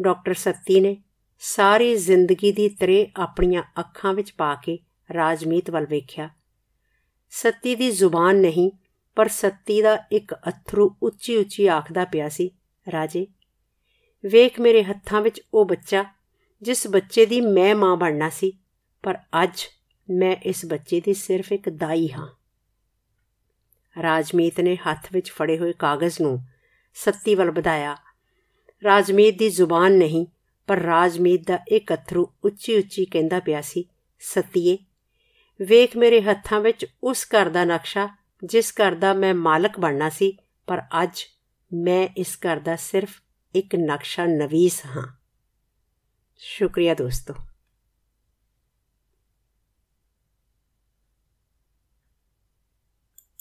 ਡਾਕਟਰ 0.00 0.34
ਸੱਤੀ 0.34 0.80
ਨੇ 0.80 1.02
ਸਾਰੀ 1.38 1.96
ਜ਼ਿੰਦਗੀ 1.96 2.52
ਦੀ 2.52 2.68
ਤਰੇ 2.68 3.10
ਆਪਣੀਆਂ 3.16 3.62
ਅੱਖਾਂ 3.80 4.14
ਵਿੱਚ 4.14 4.32
ਪਾ 4.32 4.54
ਕੇ 4.54 4.78
ਰਾਜਮੀਤ 5.14 5.70
ਵੱਲ 5.70 5.86
ਵੇਖਿਆ। 5.86 6.30
ਸੱਤੀ 7.30 7.74
ਦੀ 7.74 7.90
ਜ਼ੁਬਾਨ 7.90 8.36
ਨਹੀਂ, 8.36 8.70
ਪਰ 9.16 9.28
ਸੱਤੀ 9.28 9.82
ਦਾ 9.82 9.98
ਇੱਕ 10.12 10.34
ਅਥਰੂ 10.34 10.96
ਉੱਚੀ 11.02 11.36
ਉੱਚੀ 11.36 11.66
ਆਖਦਾ 11.66 12.04
ਪਿਆ 12.04 12.28
ਸੀ, 12.28 12.50
ਰਾਜੇ, 12.92 13.26
ਵੇਖ 14.24 14.60
ਮੇਰੇ 14.60 14.84
ਹੱਥਾਂ 14.84 15.20
ਵਿੱਚ 15.20 15.40
ਉਹ 15.54 15.64
ਬੱਚਾ, 15.64 16.04
ਜਿਸ 16.62 16.86
ਬੱਚੇ 16.86 17.26
ਦੀ 17.26 17.40
ਮੈਂ 17.40 17.74
ਮਾਂ 17.74 17.96
ਬਣਨਾ 17.96 18.28
ਸੀ, 18.28 18.52
ਪਰ 19.02 19.18
ਅੱਜ 19.42 19.66
ਮੈਂ 20.10 20.36
ਇਸ 20.36 20.66
ਬੱਚੇ 20.66 21.00
ਦੀ 21.00 21.14
ਸਿਰਫ 21.14 21.52
ਇੱਕ 21.52 21.68
ਦਾਈ 21.68 22.12
ਹਾਂ। 22.12 22.28
ਰਾਜਮੀਤ 24.02 24.60
ਨੇ 24.60 24.76
ਹੱਥ 24.76 25.06
ਵਿੱਚ 25.12 25.30
ਫੜੇ 25.30 25.58
ਹੋਏ 25.58 25.72
ਕਾਗਜ਼ 25.72 26.20
ਨੂੰ 26.20 26.44
ਸੱਤੀ 26.94 27.34
ਵੱਲ 27.34 27.50
ਵਧਾਇਆ। 27.50 27.96
ਰਾਜਮੀਤ 28.84 29.38
ਦੀ 29.38 29.50
ਜ਼ੁਬਾਨ 29.50 29.92
ਨਹੀਂ, 29.92 30.26
ਪਰ 30.66 30.76
ਰਾਜਮੀਤ 30.76 31.46
ਦਾ 31.46 31.58
ਇੱਕ 31.68 31.94
ਅਥਰੂ 31.94 32.32
ਉੱਚੀ 32.44 32.78
ਉੱਚੀ 32.78 33.04
ਕਹਿੰਦਾ 33.04 33.40
ਪਿਆ 33.40 33.60
ਸੀ, 33.60 33.88
ਸਤੀਏ, 34.20 34.78
ਵੇਖ 35.60 35.96
ਮੇਰੇ 35.96 36.22
ਹੱਥਾਂ 36.22 36.60
ਵਿੱਚ 36.60 36.86
ਉਸ 37.04 37.26
ਘਰ 37.26 37.48
ਦਾ 37.48 37.64
ਨਕਸ਼ਾ, 37.64 38.08
ਜਿਸ 38.44 38.72
ਘਰ 38.72 38.94
ਦਾ 38.94 39.12
ਮੈਂ 39.14 39.34
ਮਾਲਕ 39.34 39.80
ਬਣਨਾ 39.80 40.08
ਸੀ, 40.08 40.38
ਪਰ 40.66 40.82
ਅੱਜ 41.02 41.24
ਮੈਂ 41.72 42.08
ਇਸ 42.16 42.38
ਘਰ 42.46 42.58
ਦਾ 42.58 42.76
ਸਿਰਫ 42.76 43.22
ਇੱਕ 43.54 43.76
ਨਕਸ਼ਾ 43.76 44.26
ਨਵੀਸ 44.26 44.82
ਹਾਂ। 44.86 45.16
ਸ਼ੁਕਰੀਆ 46.36 46.94
ਦੋਸਤੋ। 46.94 47.34